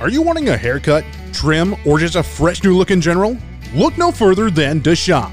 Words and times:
Are 0.00 0.08
you 0.08 0.22
wanting 0.22 0.48
a 0.48 0.56
haircut, 0.56 1.04
trim, 1.30 1.76
or 1.84 1.98
just 1.98 2.16
a 2.16 2.22
fresh 2.22 2.64
new 2.64 2.74
look 2.74 2.90
in 2.90 3.02
general? 3.02 3.36
Look 3.74 3.98
no 3.98 4.10
further 4.10 4.50
than 4.50 4.80
The 4.80 4.96
Shop. 4.96 5.30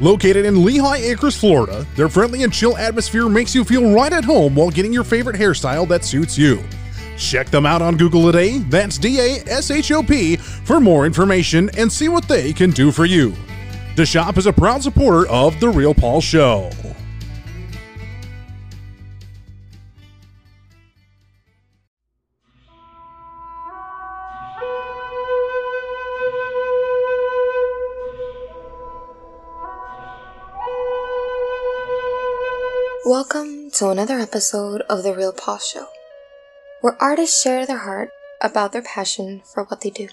Located 0.00 0.46
in 0.46 0.64
Lehigh 0.64 0.96
Acres, 0.96 1.36
Florida, 1.36 1.86
their 1.94 2.08
friendly 2.08 2.42
and 2.42 2.50
chill 2.50 2.74
atmosphere 2.78 3.28
makes 3.28 3.54
you 3.54 3.64
feel 3.64 3.92
right 3.92 4.12
at 4.14 4.24
home 4.24 4.54
while 4.54 4.70
getting 4.70 4.94
your 4.94 5.04
favorite 5.04 5.36
hairstyle 5.36 5.86
that 5.88 6.06
suits 6.06 6.38
you. 6.38 6.64
Check 7.18 7.50
them 7.50 7.66
out 7.66 7.82
on 7.82 7.98
Google 7.98 8.24
today, 8.24 8.58
that's 8.58 8.96
D 8.96 9.20
A 9.20 9.42
S 9.46 9.70
H 9.70 9.92
O 9.92 10.02
P, 10.02 10.36
for 10.36 10.80
more 10.80 11.04
information 11.04 11.68
and 11.76 11.92
see 11.92 12.08
what 12.08 12.26
they 12.28 12.54
can 12.54 12.70
do 12.70 12.90
for 12.90 13.04
you. 13.04 13.34
The 13.96 14.06
Shop 14.06 14.38
is 14.38 14.46
a 14.46 14.52
proud 14.54 14.82
supporter 14.82 15.28
of 15.28 15.60
The 15.60 15.68
Real 15.68 15.92
Paul 15.92 16.22
Show. 16.22 16.70
Welcome 33.08 33.70
to 33.76 33.88
another 33.88 34.18
episode 34.18 34.82
of 34.82 35.02
The 35.02 35.14
Real 35.14 35.32
Paul 35.32 35.56
Show, 35.56 35.86
where 36.82 37.02
artists 37.02 37.42
share 37.42 37.64
their 37.64 37.78
heart 37.78 38.10
about 38.42 38.72
their 38.72 38.82
passion 38.82 39.40
for 39.50 39.64
what 39.64 39.80
they 39.80 39.88
do. 39.88 40.08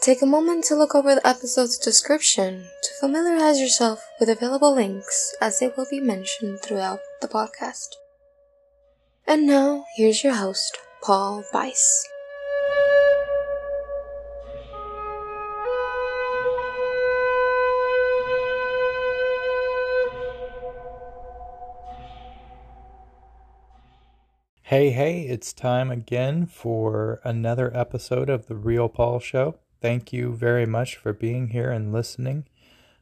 Take 0.00 0.22
a 0.22 0.26
moment 0.26 0.64
to 0.64 0.74
look 0.74 0.94
over 0.94 1.14
the 1.14 1.26
episode's 1.28 1.76
description 1.76 2.68
to 2.82 2.90
familiarize 2.98 3.60
yourself 3.60 4.02
with 4.18 4.30
available 4.30 4.74
links 4.74 5.36
as 5.42 5.58
they 5.58 5.70
will 5.76 5.86
be 5.90 6.00
mentioned 6.00 6.60
throughout 6.62 7.00
the 7.20 7.28
podcast. 7.28 7.96
And 9.26 9.46
now, 9.46 9.84
here's 9.94 10.24
your 10.24 10.36
host, 10.36 10.78
Paul 11.02 11.44
Weiss. 11.52 12.08
Hey, 24.72 24.88
hey, 24.88 25.24
it's 25.24 25.52
time 25.52 25.90
again 25.90 26.46
for 26.46 27.20
another 27.24 27.70
episode 27.76 28.30
of 28.30 28.46
The 28.46 28.56
Real 28.56 28.88
Paul 28.88 29.18
Show. 29.18 29.56
Thank 29.82 30.14
you 30.14 30.32
very 30.32 30.64
much 30.64 30.96
for 30.96 31.12
being 31.12 31.48
here 31.48 31.70
and 31.70 31.92
listening. 31.92 32.46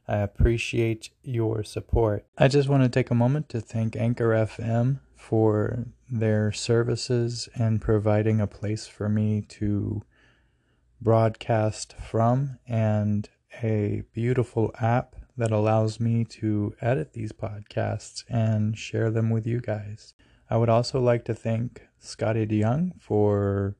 I 0.05 0.17
appreciate 0.17 1.11
your 1.23 1.63
support. 1.63 2.25
I 2.37 2.49
just 2.49 2.67
want 2.67 2.83
to 2.83 2.89
take 2.89 3.09
a 3.09 3.15
moment 3.15 3.47
to 3.47 3.61
thank 3.61 3.95
Anchor 3.95 4.31
FM 4.31 4.99
for 5.15 5.85
their 6.09 6.51
services 6.51 7.47
and 7.55 7.81
providing 7.81 8.41
a 8.41 8.47
place 8.47 8.87
for 8.87 9.07
me 9.07 9.39
to 9.51 10.01
broadcast 10.99 11.93
from 11.93 12.59
and 12.67 13.29
a 13.63 14.03
beautiful 14.11 14.73
app 14.81 15.15
that 15.37 15.53
allows 15.53 16.01
me 16.01 16.25
to 16.25 16.75
edit 16.81 17.13
these 17.13 17.31
podcasts 17.31 18.25
and 18.27 18.77
share 18.77 19.09
them 19.09 19.29
with 19.29 19.47
you 19.47 19.61
guys. 19.61 20.13
I 20.51 20.57
would 20.57 20.67
also 20.67 20.99
like 20.99 21.23
to 21.25 21.33
thank 21.33 21.87
Scotty 21.97 22.45
DeYoung 22.45 23.01
for 23.01 23.77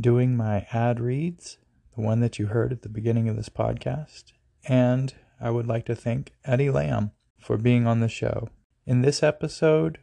doing 0.00 0.34
my 0.34 0.66
ad 0.72 0.98
reads, 0.98 1.58
the 1.94 2.00
one 2.00 2.20
that 2.20 2.38
you 2.38 2.46
heard 2.46 2.72
at 2.72 2.80
the 2.80 2.88
beginning 2.88 3.28
of 3.28 3.36
this 3.36 3.50
podcast. 3.50 4.32
And 4.66 5.12
I 5.38 5.50
would 5.50 5.66
like 5.66 5.84
to 5.84 5.94
thank 5.94 6.32
Eddie 6.42 6.70
Lam 6.70 7.10
for 7.38 7.58
being 7.58 7.86
on 7.86 8.00
the 8.00 8.08
show. 8.08 8.48
In 8.86 9.02
this 9.02 9.22
episode, 9.22 9.98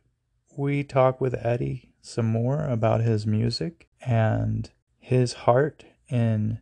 we 0.55 0.83
talk 0.83 1.19
with 1.19 1.33
Eddie 1.43 1.95
some 1.99 2.27
more 2.27 2.63
about 2.63 3.01
his 3.01 3.25
music 3.25 3.87
and 4.05 4.69
his 4.99 5.33
heart 5.33 5.83
in 6.09 6.59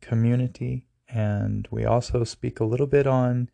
community. 0.00 0.88
And 1.08 1.68
we 1.70 1.84
also 1.84 2.24
speak 2.24 2.58
a 2.58 2.64
little 2.64 2.88
bit 2.88 3.06
on 3.06 3.50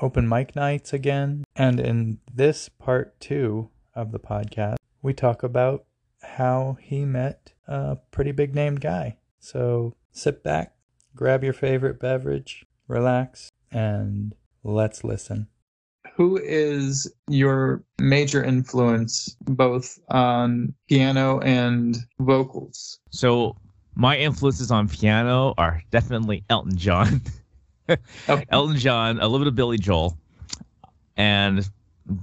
open 0.00 0.28
mic 0.28 0.56
nights 0.56 0.92
again. 0.92 1.44
And 1.54 1.78
in 1.78 2.18
this 2.34 2.68
part 2.68 3.20
two, 3.20 3.70
of 3.96 4.12
the 4.12 4.20
podcast, 4.20 4.76
we 5.02 5.12
talk 5.12 5.42
about 5.42 5.84
how 6.22 6.76
he 6.80 7.04
met 7.04 7.52
a 7.66 7.96
pretty 8.10 8.30
big 8.30 8.54
named 8.54 8.80
guy. 8.80 9.16
So 9.40 9.94
sit 10.12 10.44
back, 10.44 10.74
grab 11.14 11.42
your 11.42 11.52
favorite 11.52 11.98
beverage, 11.98 12.64
relax, 12.86 13.50
and 13.72 14.34
let's 14.62 15.02
listen. 15.02 15.48
Who 16.14 16.38
is 16.38 17.12
your 17.28 17.82
major 17.98 18.42
influence 18.42 19.36
both 19.44 19.98
on 20.08 20.74
piano 20.88 21.40
and 21.40 21.96
vocals? 22.18 23.00
So 23.10 23.56
my 23.94 24.16
influences 24.16 24.70
on 24.70 24.88
piano 24.88 25.54
are 25.58 25.82
definitely 25.90 26.44
Elton 26.48 26.76
John. 26.76 27.22
okay. 27.88 28.44
Elton 28.50 28.78
John, 28.78 29.18
a 29.20 29.22
little 29.22 29.38
bit 29.38 29.48
of 29.48 29.54
Billy 29.54 29.78
Joel, 29.78 30.16
and 31.16 31.68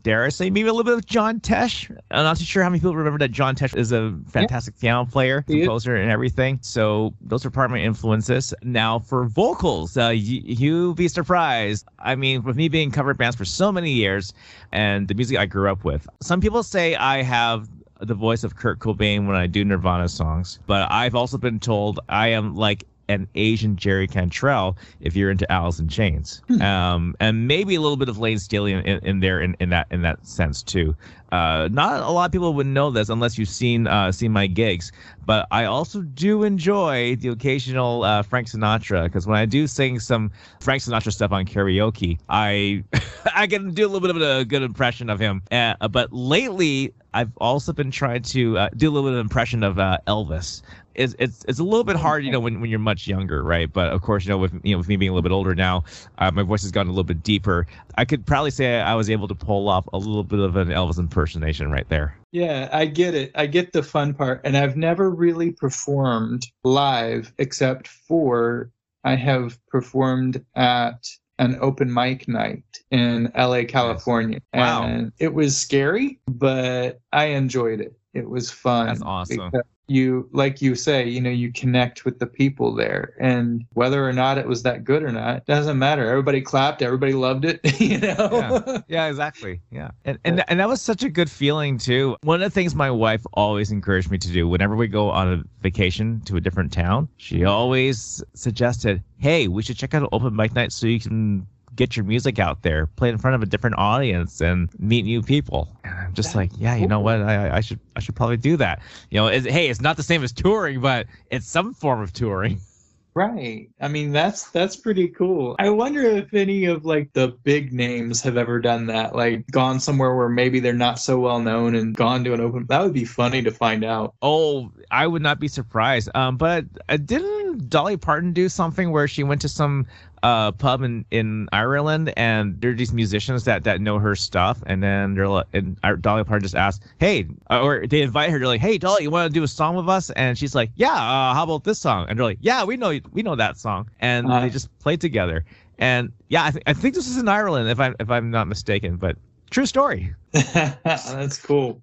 dare 0.02 0.26
I 0.26 0.30
say, 0.30 0.50
maybe 0.50 0.68
a 0.68 0.74
little 0.74 0.84
bit 0.84 0.94
of 0.94 1.06
John 1.06 1.40
Tesh. 1.40 1.90
I'm 2.12 2.24
not 2.24 2.38
too 2.38 2.46
sure 2.46 2.64
how 2.64 2.70
many 2.70 2.80
people 2.80 2.96
remember 2.96 3.20
that 3.20 3.32
John 3.32 3.56
Tesh 3.56 3.76
is 3.76 3.92
a 3.92 4.18
fantastic 4.28 4.76
yeah. 4.78 4.82
piano 4.82 5.06
player, 5.06 5.42
composer, 5.42 5.96
and 5.96 6.10
everything. 6.10 6.60
So 6.62 7.14
those 7.22 7.46
are 7.46 7.50
part 7.50 7.66
of 7.66 7.72
my 7.72 7.80
influences. 7.80 8.54
Now 8.64 9.00
for 9.00 9.26
vocals, 9.26 9.98
uh, 9.98 10.10
you, 10.10 10.42
you'd 10.44 10.96
be 10.96 11.08
surprised. 11.08 11.88
I 12.00 12.16
mean, 12.16 12.44
with 12.44 12.56
me 12.56 12.70
being 12.70 12.92
cover 12.92 13.14
bands 13.14 13.36
for 13.36 13.46
so 13.46 13.72
many 13.72 13.92
years, 13.92 14.34
and 14.72 15.08
the 15.08 15.14
music 15.14 15.38
I 15.38 15.46
grew 15.46 15.72
up 15.72 15.84
with, 15.84 16.08
some 16.22 16.40
people 16.40 16.64
say 16.64 16.96
I 16.96 17.22
have 17.22 17.70
the 18.00 18.16
voice 18.16 18.44
of 18.44 18.56
Kurt 18.56 18.80
Cobain 18.80 19.28
when 19.28 19.36
I 19.36 19.48
do 19.48 19.64
Nirvana 19.64 20.10
songs, 20.10 20.60
but 20.66 20.92
I've 20.92 21.16
also 21.16 21.38
been 21.38 21.60
told 21.60 22.00
I 22.10 22.30
am 22.30 22.56
like 22.56 22.86
an 23.10 23.28
Asian 23.36 23.76
Jerry 23.76 24.08
Cantrell 24.08 24.78
if 25.02 25.16
you're 25.16 25.32
into 25.32 25.50
Alice 25.52 25.80
in 25.80 25.88
Chains, 25.88 26.42
hmm. 26.48 26.62
um, 26.62 27.16
and 27.20 27.48
maybe 27.48 27.76
a 27.76 27.82
little 27.82 27.98
bit 27.98 28.10
of 28.10 28.18
Layne 28.18 28.40
Staley 28.40 28.74
in, 28.74 28.82
in, 28.86 29.20
there 29.20 29.42
in, 29.42 29.56
in 29.60 29.70
that 29.70 29.88
in 29.92 30.02
that 30.02 30.26
sense 30.26 30.64
too. 30.64 30.96
Uh, 31.32 31.68
not 31.72 32.02
a 32.02 32.12
lot 32.12 32.26
of 32.26 32.32
people 32.32 32.54
would 32.54 32.68
know 32.68 32.92
this 32.92 33.10
unless 33.10 33.38
you've 33.38 33.50
seen 33.50 33.88
uh, 33.88 34.12
seen 34.12 34.32
my 34.32 34.46
gigs, 34.46 34.92
but 35.26 35.48
I 35.52 35.66
also 35.66 36.02
do 36.02 36.44
enjoy 36.44 37.16
the 37.16 37.30
occasional 37.30 38.04
uh, 38.04 38.22
Frank 38.22 38.48
Sinatra 38.48 39.06
because 39.06 39.26
when 39.26 39.38
I 39.38 39.46
do 39.46 39.66
sing 39.66 40.00
some 40.00 40.32
Frank 40.60 40.84
Sinatra 40.84 41.12
stuff 41.12 41.32
on 41.32 41.46
karaoke, 41.46 42.20
I 42.30 42.84
I 43.36 43.48
can 43.48 43.74
do 43.74 43.86
a 43.86 43.90
little 43.90 44.08
bit 44.08 44.16
of 44.16 44.22
a 44.22 44.46
good 44.46 44.62
impression 44.62 45.10
of 45.10 45.20
him. 45.20 45.42
Uh, 45.52 45.88
but 45.88 46.14
lately, 46.14 46.94
I've 47.14 47.32
also 47.38 47.74
been 47.74 47.92
trying 47.92 48.22
to 48.24 48.58
uh, 48.58 48.70
do 48.76 48.90
a 48.90 48.92
little 48.92 49.10
bit 49.10 49.18
of 49.18 49.22
impression 49.22 49.64
of 49.64 49.80
uh, 49.80 49.98
Elvis 50.08 50.62
it's 50.96 51.16
it's 51.20 51.44
it's 51.48 51.60
a 51.60 51.64
little 51.64 51.84
bit 51.84 51.96
hard, 51.96 52.24
you 52.24 52.32
know, 52.32 52.40
when, 52.40 52.62
when 52.62 52.70
you're 52.70 52.80
much 52.80 53.08
younger, 53.08 53.44
right? 53.44 53.72
But 53.72 53.90
of 53.92 54.02
course, 54.02 54.26
you 54.26 54.30
know, 54.30 54.38
with 54.38 54.54
you 54.64 54.74
know, 54.74 54.78
with 54.78 54.88
me 54.88 54.96
being 54.96 55.10
a 55.10 55.14
little 55.14 55.28
bit 55.28 55.34
older 55.34 55.56
now, 55.56 55.84
uh, 56.18 56.32
my 56.32 56.44
voice 56.44 56.62
has 56.62 56.72
gotten 56.72 56.90
a 56.90 56.92
little 56.92 57.04
bit 57.04 57.24
deeper. 57.24 57.68
I 57.96 58.06
could 58.06 58.26
probably 58.26 58.52
say 58.52 58.82
I 58.82 58.96
was 58.96 59.10
able 59.10 59.28
to 59.28 59.36
pull 59.36 59.70
off 59.70 59.88
a 59.94 59.98
little 59.98 60.24
bit 60.24 60.40
of 60.40 60.56
an 60.56 60.70
Elvis 60.70 61.00
impersonation 61.00 61.72
right 61.72 61.88
there. 61.90 62.18
Yeah, 62.32 62.70
I 62.72 62.86
get 62.86 63.14
it. 63.14 63.32
I 63.36 63.46
get 63.46 63.74
the 63.74 63.84
fun 63.84 64.14
part, 64.14 64.42
and 64.44 64.58
I've 64.58 64.78
never 64.78 65.10
really 65.10 65.52
performed 65.52 66.46
live 66.64 67.34
except 67.38 67.88
for 67.88 68.72
I 69.04 69.16
have 69.16 69.60
performed 69.68 70.44
at 70.56 71.06
an 71.40 71.58
open 71.62 71.92
mic 71.92 72.28
night 72.28 72.64
in 72.92 73.32
LA, 73.36 73.64
California. 73.68 74.40
Wow. 74.54 74.84
And 74.84 75.12
it 75.20 75.34
was 75.34 75.58
scary, 75.58 76.20
but 76.28 77.00
I 77.12 77.26
enjoyed 77.26 77.82
it. 77.82 77.98
It 78.14 78.30
was 78.30 78.52
fun. 78.52 78.88
That's 78.88 79.02
awesome 79.02 79.52
you 79.88 80.30
like 80.32 80.62
you 80.62 80.76
say 80.76 81.08
you 81.08 81.20
know 81.22 81.30
you 81.30 81.52
connect 81.52 82.06
with 82.06 82.20
the 82.20 82.28
people 82.28 82.74
there. 82.74 83.14
And 83.20 83.66
whether 83.74 84.08
or 84.08 84.14
not 84.14 84.38
it 84.38 84.48
was 84.48 84.64
that 84.64 84.84
good 84.84 85.04
or 85.04 85.12
not 85.12 85.46
doesn't 85.46 85.78
matter. 85.78 86.10
Everybody 86.10 86.42
clapped. 86.42 86.82
Everybody 86.82 87.14
loved 87.14 87.46
it 87.46 87.60
you 87.80 87.98
know? 88.00 88.64
Yeah, 88.68 88.78
yeah 88.88 89.08
exactly. 89.08 89.62
Yeah. 89.72 89.92
And, 90.06 90.18
and 90.24 90.44
and 90.48 90.60
that 90.60 90.68
was 90.68 90.82
such 90.82 91.04
a 91.04 91.10
good 91.10 91.30
feeling 91.30 91.78
too. 91.78 92.16
One 92.24 92.42
of 92.42 92.52
the 92.52 92.54
things 92.54 92.76
my 92.76 92.92
wife 92.92 93.24
always 93.34 93.72
encouraged 93.72 94.10
me 94.10 94.18
to 94.18 94.30
do 94.30 94.48
whenever 94.48 94.76
we 94.76 94.88
go 94.88 95.10
on 95.10 95.32
a 95.32 95.44
vacation 95.62 96.22
to 96.22 96.38
a 96.38 96.42
different 96.42 96.72
town 96.72 97.08
she 97.18 97.46
always 97.46 98.24
suggested 98.34 99.02
hey 99.18 99.48
we 99.48 99.62
should 99.62 99.78
check 99.78 99.94
out 99.94 100.02
an 100.02 100.08
open 100.12 100.36
mic 100.36 100.54
night 100.54 100.72
so 100.72 100.88
you 100.88 101.00
can 101.00 101.48
get 101.76 101.96
your 101.96 102.06
music 102.06 102.40
out 102.40 102.62
there, 102.64 102.88
play 102.88 103.10
in 103.10 103.18
front 103.18 103.36
of 103.36 103.42
a 103.42 103.46
different 103.46 103.78
audience, 103.78 104.42
and 104.42 104.70
meet 104.80 105.06
new 105.06 105.22
people. 105.22 105.70
And 105.84 105.94
I'm 105.94 106.14
just 106.14 106.34
That's 106.34 106.36
like, 106.36 106.52
yeah, 106.58 106.74
cool. 106.74 106.82
you 106.82 106.88
know 106.88 107.00
what? 107.00 107.22
I, 107.22 107.58
I 107.58 107.60
should 107.62 107.80
I 107.96 108.00
should 108.00 108.16
probably 108.16 108.38
do 108.38 108.58
that. 108.58 108.82
You 109.12 109.20
know, 109.22 109.28
it's, 109.28 109.46
hey, 109.48 109.70
it's 109.70 109.82
not 109.82 109.98
the 109.98 110.04
same 110.04 110.24
as 110.24 110.32
touring, 110.32 110.82
but 110.82 111.08
it's 111.32 111.48
some 111.48 111.74
form 111.74 112.02
of 112.02 112.14
touring. 112.14 112.60
Right. 113.16 113.70
I 113.80 113.90
mean, 113.90 114.12
that's 114.12 114.50
that's 114.50 114.76
pretty 114.76 115.08
cool. 115.10 115.56
I 115.60 115.70
wonder 115.70 116.02
if 116.02 116.34
any 116.34 116.66
of 116.66 116.84
like 116.84 117.14
the 117.14 117.28
big 117.44 117.72
names 117.72 118.22
have 118.24 118.38
ever 118.38 118.60
done 118.60 118.88
that, 118.88 119.16
like 119.16 119.46
gone 119.52 119.80
somewhere 119.80 120.16
where 120.16 120.30
maybe 120.30 120.60
they're 120.60 120.74
not 120.74 120.98
so 120.98 121.20
well 121.20 121.40
known 121.40 121.76
and 121.76 121.96
gone 121.96 122.24
to 122.24 122.34
an 122.34 122.42
open. 122.42 122.66
That 122.70 122.82
would 122.82 122.94
be 122.94 123.06
funny 123.06 123.44
to 123.44 123.52
find 123.52 123.84
out. 123.86 124.16
Oh, 124.24 124.72
I 124.90 125.06
would 125.06 125.22
not 125.22 125.40
be 125.40 125.48
surprised. 125.48 126.10
Um, 126.16 126.38
but 126.38 126.66
I 126.90 126.98
didn't 126.98 127.33
didn't 127.54 127.70
Dolly 127.70 127.98
Parton 127.98 128.34
do 128.34 128.50
something 128.50 128.92
where 128.92 129.08
she 129.08 129.24
went 129.24 129.42
to 129.42 129.50
some 129.50 129.86
uh, 130.24 130.52
pub 130.54 130.82
in, 130.82 131.06
in 131.12 131.50
Ireland 131.52 132.14
and 132.16 132.60
there 132.62 132.72
are 132.72 132.76
these 132.76 132.94
musicians 132.94 133.44
that, 133.44 133.64
that 133.66 133.82
know 133.82 134.00
her 134.00 134.16
stuff 134.16 134.64
and 134.66 134.82
then 134.82 135.16
they're 135.16 135.28
like, 135.28 135.48
and 135.54 135.78
Dolly 136.02 136.24
Parton 136.24 136.44
just 136.44 136.56
asked, 136.56 136.84
hey, 137.00 137.28
uh, 137.50 137.62
or 137.62 137.86
they 137.88 138.02
invite 138.02 138.30
her. 138.30 138.40
They're 138.40 138.48
like, 138.48 138.62
hey, 138.62 138.78
Dolly, 138.78 139.04
you 139.04 139.12
want 139.12 139.32
to 139.32 139.34
do 139.34 139.44
a 139.44 139.48
song 139.48 139.76
with 139.76 139.90
us? 139.90 140.10
And 140.12 140.38
she's 140.38 140.56
like, 140.56 140.72
yeah. 140.76 140.94
Uh, 140.94 141.34
how 141.34 141.44
about 141.44 141.64
this 141.64 141.80
song? 141.80 142.08
And 142.10 142.18
they're 142.18 142.26
like, 142.26 142.40
yeah, 142.42 142.64
we 142.64 142.78
know 142.78 143.00
we 143.12 143.22
know 143.22 143.36
that 143.36 143.58
song. 143.58 143.90
And 144.00 144.32
uh, 144.32 144.42
they 144.42 144.50
just 144.50 144.76
played 144.80 145.02
together. 145.02 145.46
And 145.78 146.12
yeah, 146.30 146.46
I, 146.46 146.52
th- 146.52 146.64
I 146.68 146.74
think 146.74 146.96
this 146.96 147.08
is 147.08 147.18
in 147.18 147.28
Ireland 147.28 147.70
if 147.70 147.80
I'm 147.80 147.96
if 148.00 148.10
I'm 148.10 148.32
not 148.32 148.48
mistaken, 148.48 148.98
but 148.98 149.18
true 149.50 149.66
story. 149.66 150.14
That's 150.32 151.42
cool. 151.42 151.82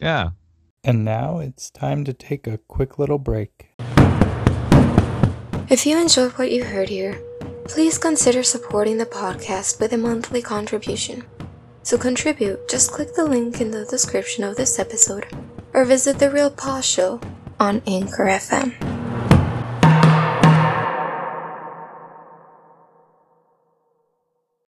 Yeah. 0.00 0.30
And 0.82 1.04
now 1.04 1.38
it's 1.38 1.70
time 1.70 2.04
to 2.04 2.14
take 2.14 2.46
a 2.46 2.58
quick 2.58 2.98
little 2.98 3.18
break. 3.18 3.70
If 5.70 5.86
you 5.86 6.00
enjoyed 6.00 6.32
what 6.32 6.50
you 6.50 6.64
heard 6.64 6.88
here, 6.88 7.22
please 7.64 7.96
consider 7.96 8.42
supporting 8.42 8.98
the 8.98 9.06
podcast 9.06 9.78
with 9.78 9.92
a 9.92 9.96
monthly 9.96 10.42
contribution. 10.42 11.22
To 11.84 11.96
contribute, 11.96 12.68
just 12.68 12.90
click 12.90 13.14
the 13.14 13.24
link 13.24 13.60
in 13.60 13.70
the 13.70 13.84
description 13.84 14.42
of 14.42 14.56
this 14.56 14.80
episode 14.80 15.28
or 15.72 15.84
visit 15.84 16.18
The 16.18 16.28
Real 16.28 16.50
Paul 16.50 16.80
Show 16.80 17.20
on 17.60 17.82
Anchor 17.86 18.24
FM. 18.24 18.74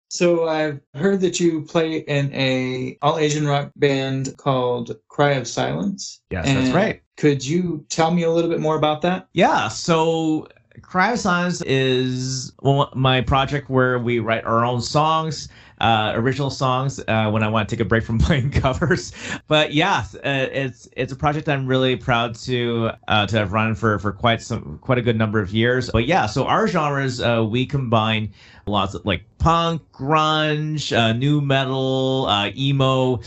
So 0.09 0.49
I've 0.49 0.81
heard 0.95 1.21
that 1.21 1.39
you 1.39 1.61
play 1.61 1.99
in 1.99 2.33
a 2.33 2.97
all 3.03 3.19
Asian 3.19 3.47
rock 3.47 3.71
band 3.77 4.35
called 4.39 4.97
Cry 5.09 5.33
of 5.33 5.47
Silence. 5.47 6.23
Yes, 6.31 6.47
that's 6.47 6.71
right. 6.71 7.03
Could 7.19 7.45
you 7.45 7.85
tell 7.91 8.11
me 8.11 8.23
a 8.23 8.31
little 8.31 8.49
bit 8.49 8.61
more 8.61 8.77
about 8.77 9.03
that? 9.03 9.29
Yeah. 9.35 9.69
So 9.69 10.49
Cry 10.83 11.15
is 11.63 12.53
my 12.95 13.21
project 13.21 13.71
where 13.71 13.99
we 13.99 14.19
write 14.19 14.45
our 14.45 14.65
own 14.65 14.81
songs, 14.81 15.49
uh, 15.81 16.13
original 16.15 16.51
songs, 16.51 17.01
uh, 17.07 17.29
when 17.31 17.43
I 17.43 17.49
want 17.49 17.69
to 17.69 17.77
take 17.77 17.81
a 17.81 17.89
break 17.89 18.05
from 18.05 18.19
playing 18.27 18.51
covers. 18.51 19.13
But 19.49 19.75
yeah, 19.75 20.05
uh, 20.17 20.49
it's 20.53 20.89
it's 20.97 21.13
a 21.13 21.17
project 21.17 21.49
I'm 21.49 21.67
really 21.67 21.97
proud 21.97 22.35
to 22.37 22.93
uh, 23.09 23.27
to 23.27 23.37
have 23.37 23.53
run 23.53 23.75
for 23.75 23.99
for 23.99 24.13
quite 24.13 24.43
some 24.43 24.79
quite 24.81 24.99
a 24.99 25.03
good 25.03 25.17
number 25.17 25.41
of 25.41 25.53
years. 25.53 25.91
But 25.91 26.07
yeah, 26.07 26.27
so 26.27 26.47
our 26.47 26.67
genres 26.69 27.21
uh, 27.21 27.45
we 27.49 27.67
combine 27.67 28.33
lots 28.69 28.95
of 28.95 29.05
like 29.07 29.23
punk, 29.39 29.81
grunge, 29.93 30.97
uh, 30.97 31.13
nu 31.13 31.41
metal, 31.41 32.29
emo 32.57 33.21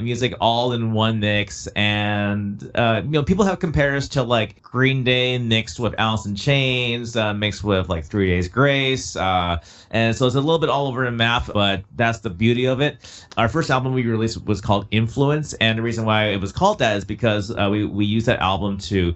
music 0.00 0.34
all 0.40 0.72
in 0.72 0.92
one 0.92 1.20
mix. 1.20 1.68
And, 1.76 2.62
you 2.62 3.02
know, 3.10 3.22
people 3.22 3.44
have 3.44 3.60
compares 3.60 4.08
to 4.10 4.22
like 4.24 4.60
Green 4.62 5.04
Day 5.04 5.38
mixed 5.38 5.78
with 5.78 5.94
Alice 5.98 6.26
in 6.26 6.34
Chains, 6.34 7.14
mixed 7.36 7.62
with 7.62 7.88
like 7.88 8.04
Three 8.04 8.26
Days 8.28 8.48
Grace. 8.48 9.16
And 9.16 10.16
so 10.16 10.26
it's 10.26 10.34
a 10.34 10.40
little 10.40 10.58
bit 10.58 10.70
all 10.70 10.88
over 10.88 11.04
the 11.04 11.12
map, 11.12 11.48
but 11.54 11.73
that's 11.96 12.20
the 12.20 12.30
beauty 12.30 12.66
of 12.66 12.80
it. 12.80 12.98
Our 13.36 13.48
first 13.48 13.70
album 13.70 13.94
we 13.94 14.04
released 14.06 14.44
was 14.44 14.60
called 14.60 14.86
Influence. 14.90 15.54
And 15.54 15.78
the 15.78 15.82
reason 15.82 16.04
why 16.04 16.26
it 16.26 16.40
was 16.40 16.52
called 16.52 16.78
that 16.80 16.96
is 16.96 17.04
because 17.04 17.54
we, 17.54 17.84
we 17.84 18.04
used 18.04 18.26
that 18.26 18.40
album 18.40 18.78
to 18.78 19.14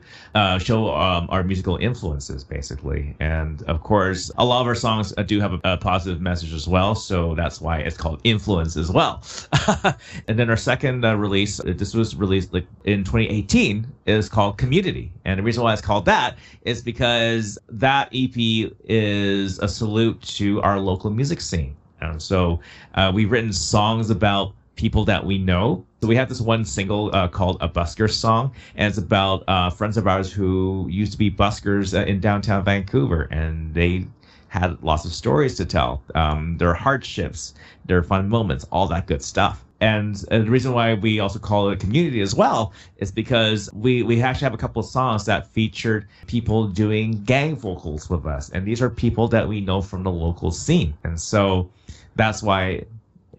show 0.58 0.94
um, 0.94 1.26
our 1.30 1.42
musical 1.42 1.76
influences, 1.76 2.44
basically. 2.44 3.16
And 3.20 3.62
of 3.64 3.82
course, 3.82 4.30
a 4.38 4.44
lot 4.44 4.60
of 4.60 4.66
our 4.66 4.74
songs 4.74 5.12
do 5.26 5.40
have 5.40 5.54
a, 5.54 5.60
a 5.64 5.76
positive 5.76 6.20
message 6.20 6.52
as 6.52 6.68
well. 6.68 6.94
So 6.94 7.34
that's 7.34 7.60
why 7.60 7.78
it's 7.78 7.96
called 7.96 8.20
Influence 8.24 8.76
as 8.76 8.90
well. 8.90 9.22
and 10.28 10.38
then 10.38 10.50
our 10.50 10.56
second 10.56 11.04
uh, 11.04 11.16
release, 11.16 11.60
uh, 11.60 11.74
this 11.76 11.94
was 11.94 12.16
released 12.16 12.52
like 12.52 12.66
in 12.84 13.04
2018, 13.04 13.86
is 14.06 14.28
called 14.28 14.58
Community. 14.58 15.12
And 15.24 15.38
the 15.38 15.42
reason 15.42 15.62
why 15.62 15.72
it's 15.72 15.82
called 15.82 16.04
that 16.06 16.36
is 16.62 16.82
because 16.82 17.58
that 17.68 18.08
EP 18.12 18.32
is 18.84 19.58
a 19.58 19.68
salute 19.68 20.20
to 20.22 20.60
our 20.62 20.78
local 20.78 21.10
music 21.10 21.40
scene. 21.40 21.76
And 22.00 22.20
so 22.22 22.60
uh, 22.94 23.12
we've 23.14 23.30
written 23.30 23.52
songs 23.52 24.10
about 24.10 24.52
people 24.76 25.04
that 25.04 25.26
we 25.26 25.38
know. 25.38 25.84
So 26.00 26.08
we 26.08 26.16
have 26.16 26.28
this 26.28 26.40
one 26.40 26.64
single 26.64 27.14
uh, 27.14 27.28
called 27.28 27.58
"A 27.60 27.68
Busker 27.68 28.10
Song," 28.10 28.52
and 28.76 28.88
it's 28.88 28.98
about 28.98 29.44
uh, 29.48 29.70
friends 29.70 29.96
of 29.96 30.06
ours 30.06 30.32
who 30.32 30.86
used 30.88 31.12
to 31.12 31.18
be 31.18 31.30
buskers 31.30 31.98
uh, 31.98 32.06
in 32.06 32.20
downtown 32.20 32.64
Vancouver, 32.64 33.22
and 33.30 33.74
they 33.74 34.06
had 34.48 34.82
lots 34.82 35.04
of 35.04 35.12
stories 35.12 35.56
to 35.56 35.66
tell. 35.66 36.02
Um, 36.14 36.56
their 36.56 36.74
hardships, 36.74 37.54
their 37.84 38.02
fun 38.02 38.28
moments, 38.28 38.64
all 38.72 38.86
that 38.88 39.06
good 39.06 39.22
stuff. 39.22 39.64
And, 39.80 40.24
and, 40.32 40.44
the 40.44 40.50
reason 40.50 40.72
why 40.72 40.94
we 40.94 41.20
also 41.20 41.38
call 41.38 41.68
it 41.68 41.74
a 41.74 41.76
community 41.76 42.20
as 42.20 42.34
well 42.34 42.72
is 42.96 43.12
because 43.12 43.72
we, 43.72 44.02
we 44.02 44.20
actually 44.20 44.46
have 44.46 44.54
a 44.54 44.58
couple 44.58 44.80
of 44.80 44.86
songs 44.86 45.24
that 45.26 45.46
featured 45.46 46.08
people 46.26 46.66
doing 46.66 47.22
gang 47.22 47.54
vocals 47.54 48.10
with 48.10 48.26
us. 48.26 48.48
And 48.50 48.66
these 48.66 48.82
are 48.82 48.90
people 48.90 49.28
that 49.28 49.46
we 49.46 49.60
know 49.60 49.80
from 49.80 50.02
the 50.02 50.10
local 50.10 50.50
scene. 50.50 50.94
And 51.04 51.20
so 51.20 51.70
that's 52.18 52.42
why 52.42 52.84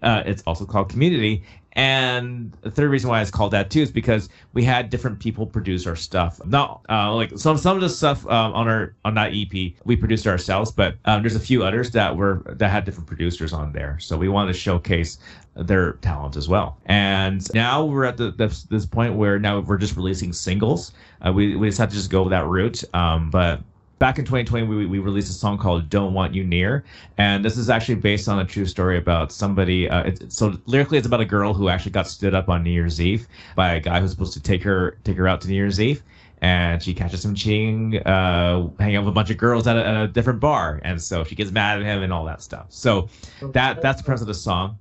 uh, 0.01 0.23
it's 0.25 0.41
also 0.47 0.65
called 0.65 0.89
community. 0.89 1.43
And 1.73 2.51
the 2.61 2.71
third 2.71 2.89
reason 2.89 3.09
why 3.09 3.21
it's 3.21 3.29
called 3.29 3.51
that 3.51 3.69
too 3.69 3.81
is 3.81 3.91
because 3.91 4.27
we 4.53 4.63
had 4.63 4.89
different 4.89 5.19
people 5.19 5.45
produce 5.45 5.85
our 5.85 5.95
stuff. 5.95 6.43
Not 6.45 6.81
uh, 6.89 7.13
like 7.13 7.37
some 7.37 7.57
some 7.57 7.77
of 7.77 7.81
the 7.81 7.89
stuff 7.89 8.25
um, 8.25 8.53
on 8.53 8.67
our 8.67 8.95
on 9.05 9.13
that 9.13 9.33
EP 9.33 9.73
we 9.85 9.95
produced 9.95 10.25
ourselves, 10.25 10.71
but 10.71 10.95
um, 11.05 11.21
there's 11.21 11.35
a 11.35 11.39
few 11.39 11.63
others 11.63 11.91
that 11.91 12.17
were 12.17 12.41
that 12.47 12.69
had 12.69 12.85
different 12.85 13.07
producers 13.07 13.53
on 13.53 13.71
there. 13.71 13.99
So 13.99 14.17
we 14.17 14.29
wanted 14.29 14.53
to 14.53 14.59
showcase 14.59 15.19
their 15.55 15.93
talent 15.93 16.35
as 16.35 16.49
well. 16.49 16.77
And 16.87 17.45
now 17.53 17.85
we're 17.85 18.05
at 18.05 18.17
the 18.17 18.31
this, 18.31 18.63
this 18.63 18.85
point 18.85 19.13
where 19.13 19.37
now 19.39 19.59
we're 19.59 19.77
just 19.77 19.95
releasing 19.95 20.33
singles. 20.33 20.91
Uh, 21.25 21.31
we 21.31 21.55
we 21.55 21.67
just 21.67 21.77
have 21.77 21.89
to 21.89 21.95
just 21.95 22.09
go 22.09 22.27
that 22.29 22.47
route. 22.47 22.83
Um, 22.95 23.29
but 23.29 23.61
back 23.99 24.17
in 24.17 24.25
2020 24.25 24.65
we, 24.65 24.85
we 24.85 24.99
released 24.99 25.29
a 25.29 25.33
song 25.33 25.57
called 25.57 25.89
don't 25.89 26.13
want 26.13 26.33
you 26.33 26.43
near 26.43 26.83
and 27.17 27.43
this 27.43 27.57
is 27.57 27.69
actually 27.69 27.95
based 27.95 28.27
on 28.27 28.39
a 28.39 28.45
true 28.45 28.65
story 28.65 28.97
about 28.97 29.31
somebody 29.31 29.89
uh, 29.89 30.03
it, 30.03 30.31
so 30.31 30.57
lyrically 30.65 30.97
it's 30.97 31.07
about 31.07 31.21
a 31.21 31.25
girl 31.25 31.53
who 31.53 31.69
actually 31.69 31.91
got 31.91 32.07
stood 32.07 32.33
up 32.33 32.49
on 32.49 32.63
new 32.63 32.71
year's 32.71 32.99
eve 33.01 33.27
by 33.55 33.73
a 33.73 33.79
guy 33.79 33.99
who's 33.99 34.11
supposed 34.11 34.33
to 34.33 34.41
take 34.41 34.63
her 34.63 34.97
take 35.03 35.17
her 35.17 35.27
out 35.27 35.41
to 35.41 35.47
new 35.47 35.55
year's 35.55 35.79
eve 35.79 36.01
and 36.41 36.81
she 36.81 36.93
catches 36.93 37.23
him 37.23 37.35
cheating 37.35 37.97
uh, 38.05 38.67
hanging 38.79 38.95
out 38.95 39.03
with 39.03 39.09
a 39.09 39.15
bunch 39.15 39.29
of 39.29 39.37
girls 39.37 39.67
at 39.67 39.75
a, 39.75 39.85
at 39.85 40.03
a 40.03 40.07
different 40.07 40.39
bar 40.39 40.79
and 40.83 41.01
so 41.01 41.23
she 41.23 41.35
gets 41.35 41.51
mad 41.51 41.79
at 41.79 41.85
him 41.85 42.01
and 42.01 42.13
all 42.13 42.25
that 42.25 42.41
stuff. 42.41 42.67
So 42.69 43.09
that 43.41 43.81
that's 43.81 44.01
the 44.01 44.05
premise 44.05 44.21
of 44.21 44.27
the 44.27 44.33
song 44.33 44.77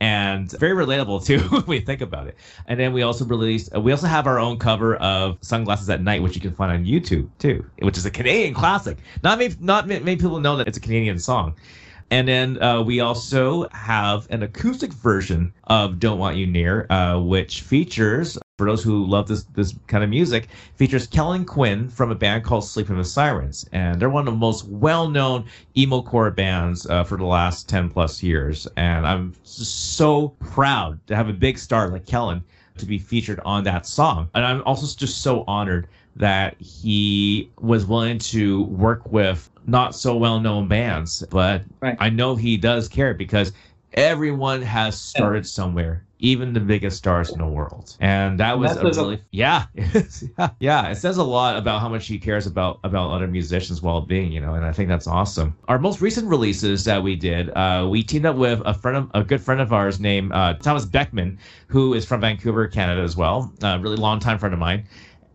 and 0.00 0.50
very 0.58 0.72
relatable 0.72 1.24
too 1.24 1.38
when 1.50 1.66
we 1.66 1.80
think 1.80 2.00
about 2.00 2.26
it. 2.26 2.36
And 2.66 2.80
then 2.80 2.92
we 2.92 3.02
also 3.02 3.24
released, 3.24 3.74
uh, 3.74 3.80
we 3.80 3.92
also 3.92 4.06
have 4.06 4.26
our 4.26 4.38
own 4.38 4.58
cover 4.58 4.96
of 4.96 5.38
Sunglasses 5.42 5.88
at 5.90 6.02
Night, 6.02 6.22
which 6.22 6.34
you 6.34 6.40
can 6.40 6.52
find 6.52 6.72
on 6.72 6.84
YouTube 6.84 7.28
too, 7.38 7.64
which 7.80 7.98
is 7.98 8.06
a 8.06 8.10
Canadian 8.10 8.54
classic. 8.54 8.98
Not 9.22 9.38
many, 9.38 9.54
not 9.60 9.86
many 9.86 10.16
people 10.16 10.40
know 10.40 10.56
that 10.56 10.66
it's 10.68 10.78
a 10.78 10.80
Canadian 10.80 11.18
song. 11.18 11.54
And 12.12 12.26
then 12.26 12.60
uh, 12.60 12.82
we 12.82 12.98
also 12.98 13.68
have 13.70 14.26
an 14.30 14.42
acoustic 14.42 14.92
version 14.92 15.52
of 15.64 16.00
"Don't 16.00 16.18
Want 16.18 16.36
You 16.36 16.46
Near," 16.46 16.86
uh, 16.90 17.20
which 17.20 17.60
features 17.60 18.36
for 18.60 18.66
those 18.66 18.82
who 18.82 19.06
love 19.06 19.26
this 19.26 19.44
this 19.54 19.74
kind 19.86 20.04
of 20.04 20.10
music, 20.10 20.48
features 20.74 21.06
Kellin 21.06 21.46
Quinn 21.46 21.88
from 21.88 22.10
a 22.10 22.14
band 22.14 22.44
called 22.44 22.62
Sleeping 22.62 22.98
with 22.98 23.06
Sirens, 23.06 23.66
and 23.72 23.98
they're 23.98 24.10
one 24.10 24.28
of 24.28 24.34
the 24.34 24.38
most 24.38 24.68
well-known 24.68 25.46
emo 25.78 26.02
core 26.02 26.30
bands 26.30 26.86
uh, 26.86 27.02
for 27.02 27.16
the 27.16 27.24
last 27.24 27.70
ten 27.70 27.88
plus 27.88 28.22
years. 28.22 28.68
And 28.76 29.06
I'm 29.06 29.32
so 29.44 30.28
proud 30.40 31.00
to 31.06 31.16
have 31.16 31.30
a 31.30 31.32
big 31.32 31.56
star 31.56 31.88
like 31.88 32.04
Kellin 32.04 32.44
to 32.76 32.84
be 32.84 32.98
featured 32.98 33.40
on 33.46 33.64
that 33.64 33.86
song. 33.86 34.28
And 34.34 34.44
I'm 34.44 34.62
also 34.66 34.94
just 34.94 35.22
so 35.22 35.42
honored 35.46 35.88
that 36.16 36.54
he 36.60 37.48
was 37.60 37.86
willing 37.86 38.18
to 38.18 38.64
work 38.64 39.10
with 39.10 39.50
not 39.66 39.94
so 39.94 40.14
well-known 40.18 40.68
bands, 40.68 41.24
but 41.30 41.62
right. 41.80 41.96
I 41.98 42.10
know 42.10 42.36
he 42.36 42.58
does 42.58 42.88
care 42.88 43.14
because 43.14 43.52
everyone 43.94 44.60
has 44.60 45.00
started 45.00 45.46
somewhere 45.46 46.04
even 46.20 46.52
the 46.52 46.60
biggest 46.60 46.96
stars 46.98 47.30
in 47.30 47.38
the 47.38 47.46
world. 47.46 47.96
And 48.00 48.38
that 48.38 48.58
was 48.58 48.74
that 48.74 48.84
a 48.84 48.90
really 48.90 49.14
a- 49.16 49.20
yeah. 49.30 49.66
Yeah 50.60 50.88
it 50.88 50.96
says 50.96 51.16
a 51.16 51.24
lot 51.24 51.56
about 51.56 51.80
how 51.80 51.88
much 51.88 52.06
he 52.06 52.18
cares 52.18 52.46
about 52.46 52.80
about 52.84 53.10
other 53.10 53.26
musicians 53.26 53.82
well-being 53.82 54.32
you 54.32 54.40
know 54.40 54.54
and 54.54 54.64
i 54.64 54.72
think 54.72 54.88
that's 54.88 55.06
awesome. 55.06 55.56
Our 55.68 55.78
most 55.78 56.00
recent 56.00 56.28
releases 56.28 56.84
that 56.84 57.02
we 57.02 57.16
did 57.16 57.50
uh, 57.50 57.86
we 57.90 58.02
teamed 58.02 58.26
up 58.26 58.36
with 58.36 58.60
a 58.64 58.74
friend 58.74 58.96
of 58.96 59.10
a 59.14 59.24
good 59.24 59.40
friend 59.40 59.60
of 59.60 59.72
ours 59.72 60.00
named 60.00 60.32
uh, 60.32 60.54
thomas 60.54 60.84
beckman 60.84 61.38
who 61.68 61.94
is 61.94 62.04
from 62.04 62.20
vancouver 62.20 62.66
canada 62.68 63.00
as 63.02 63.16
well 63.16 63.52
a 63.62 63.78
really 63.78 63.96
long 63.96 64.18
time 64.20 64.38
friend 64.38 64.52
of 64.52 64.58
mine. 64.58 64.84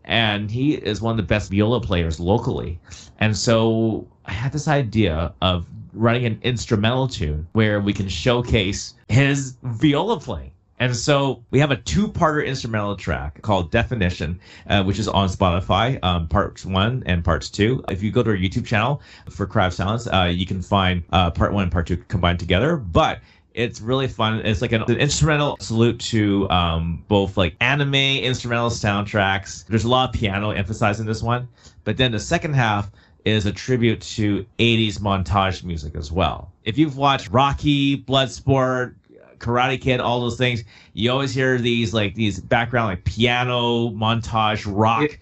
And 0.04 0.50
he 0.50 0.74
is 0.74 1.00
one 1.00 1.10
of 1.10 1.16
the 1.16 1.24
best 1.24 1.50
viola 1.50 1.80
players 1.80 2.20
locally. 2.20 2.78
And 3.18 3.36
so 3.36 4.06
i 4.26 4.32
had 4.32 4.52
this 4.52 4.68
idea 4.68 5.32
of 5.42 5.66
writing 5.92 6.26
an 6.26 6.38
instrumental 6.42 7.08
tune 7.08 7.46
where 7.52 7.80
we 7.80 7.92
can 7.92 8.08
showcase 8.08 8.94
his 9.08 9.56
viola 9.62 10.20
playing. 10.20 10.52
And 10.78 10.94
so 10.94 11.42
we 11.50 11.58
have 11.58 11.70
a 11.70 11.76
two-parter 11.76 12.46
instrumental 12.46 12.96
track 12.96 13.40
called 13.42 13.70
Definition, 13.70 14.38
uh, 14.68 14.82
which 14.84 14.98
is 14.98 15.08
on 15.08 15.28
Spotify, 15.28 15.98
um, 16.02 16.28
parts 16.28 16.66
one 16.66 17.02
and 17.06 17.24
parts 17.24 17.48
two. 17.48 17.82
If 17.88 18.02
you 18.02 18.10
go 18.10 18.22
to 18.22 18.30
our 18.30 18.36
YouTube 18.36 18.66
channel 18.66 19.00
for 19.30 19.48
of 19.52 19.74
Silence, 19.74 20.06
uh, 20.06 20.30
you 20.32 20.44
can 20.44 20.60
find 20.60 21.02
uh, 21.12 21.30
part 21.30 21.52
one 21.52 21.64
and 21.64 21.72
part 21.72 21.86
two 21.86 21.96
combined 22.08 22.38
together. 22.38 22.76
But 22.76 23.20
it's 23.54 23.80
really 23.80 24.06
fun. 24.06 24.40
It's 24.44 24.60
like 24.60 24.72
an, 24.72 24.82
an 24.82 24.98
instrumental 24.98 25.56
salute 25.60 25.98
to 26.00 26.48
um, 26.50 27.02
both 27.08 27.38
like 27.38 27.56
anime 27.60 27.94
instrumental 27.94 28.68
soundtracks. 28.68 29.66
There's 29.66 29.84
a 29.84 29.88
lot 29.88 30.10
of 30.10 30.14
piano 30.14 30.50
emphasized 30.50 31.00
in 31.00 31.06
this 31.06 31.22
one. 31.22 31.48
But 31.84 31.96
then 31.96 32.12
the 32.12 32.20
second 32.20 32.52
half 32.52 32.90
is 33.24 33.46
a 33.46 33.52
tribute 33.52 34.00
to 34.02 34.46
80s 34.58 35.00
montage 35.00 35.64
music 35.64 35.96
as 35.96 36.12
well. 36.12 36.52
If 36.64 36.78
you've 36.78 36.96
watched 36.96 37.30
Rocky, 37.30 37.96
Bloodsport, 37.96 38.94
Karate 39.38 39.80
Kid, 39.80 40.00
all 40.00 40.20
those 40.20 40.36
things, 40.36 40.64
you 40.92 41.10
always 41.10 41.34
hear 41.34 41.58
these 41.58 41.92
like 41.94 42.14
these 42.14 42.40
background 42.40 42.88
like 42.88 43.04
piano 43.04 43.90
montage 43.90 44.64
rock. 44.66 45.10
Yeah. 45.10 45.16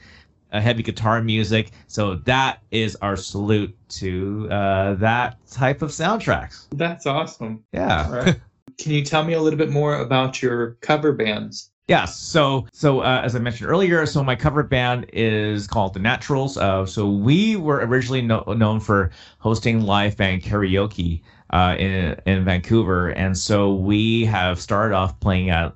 Uh, 0.52 0.60
heavy 0.60 0.84
guitar 0.84 1.20
music. 1.20 1.72
So 1.88 2.14
that 2.26 2.62
is 2.70 2.94
our 3.02 3.16
salute 3.16 3.76
to 3.88 4.48
uh, 4.52 4.94
that 4.94 5.44
type 5.50 5.82
of 5.82 5.90
soundtracks. 5.90 6.66
That's 6.70 7.06
awesome. 7.06 7.64
Yeah. 7.72 8.08
Right. 8.08 8.40
Can 8.78 8.92
you 8.92 9.04
tell 9.04 9.24
me 9.24 9.32
a 9.32 9.40
little 9.40 9.58
bit 9.58 9.70
more 9.70 9.96
about 9.96 10.42
your 10.42 10.76
cover 10.80 11.12
bands? 11.12 11.72
Yes. 11.86 12.16
So, 12.18 12.66
so 12.72 13.00
uh, 13.00 13.20
as 13.22 13.36
I 13.36 13.38
mentioned 13.40 13.68
earlier, 13.68 14.06
so 14.06 14.24
my 14.24 14.34
cover 14.34 14.62
band 14.62 15.04
is 15.12 15.66
called 15.66 15.92
The 15.92 16.00
Naturals. 16.00 16.56
Uh, 16.56 16.86
so 16.86 17.06
we 17.10 17.56
were 17.56 17.76
originally 17.84 18.22
no- 18.22 18.42
known 18.56 18.80
for 18.80 19.10
hosting 19.38 19.82
live 19.82 20.16
band 20.16 20.42
karaoke 20.42 21.20
uh, 21.50 21.76
in 21.78 22.18
in 22.24 22.42
Vancouver, 22.42 23.10
and 23.10 23.36
so 23.36 23.74
we 23.74 24.24
have 24.24 24.58
started 24.58 24.94
off 24.94 25.20
playing 25.20 25.50
at 25.50 25.74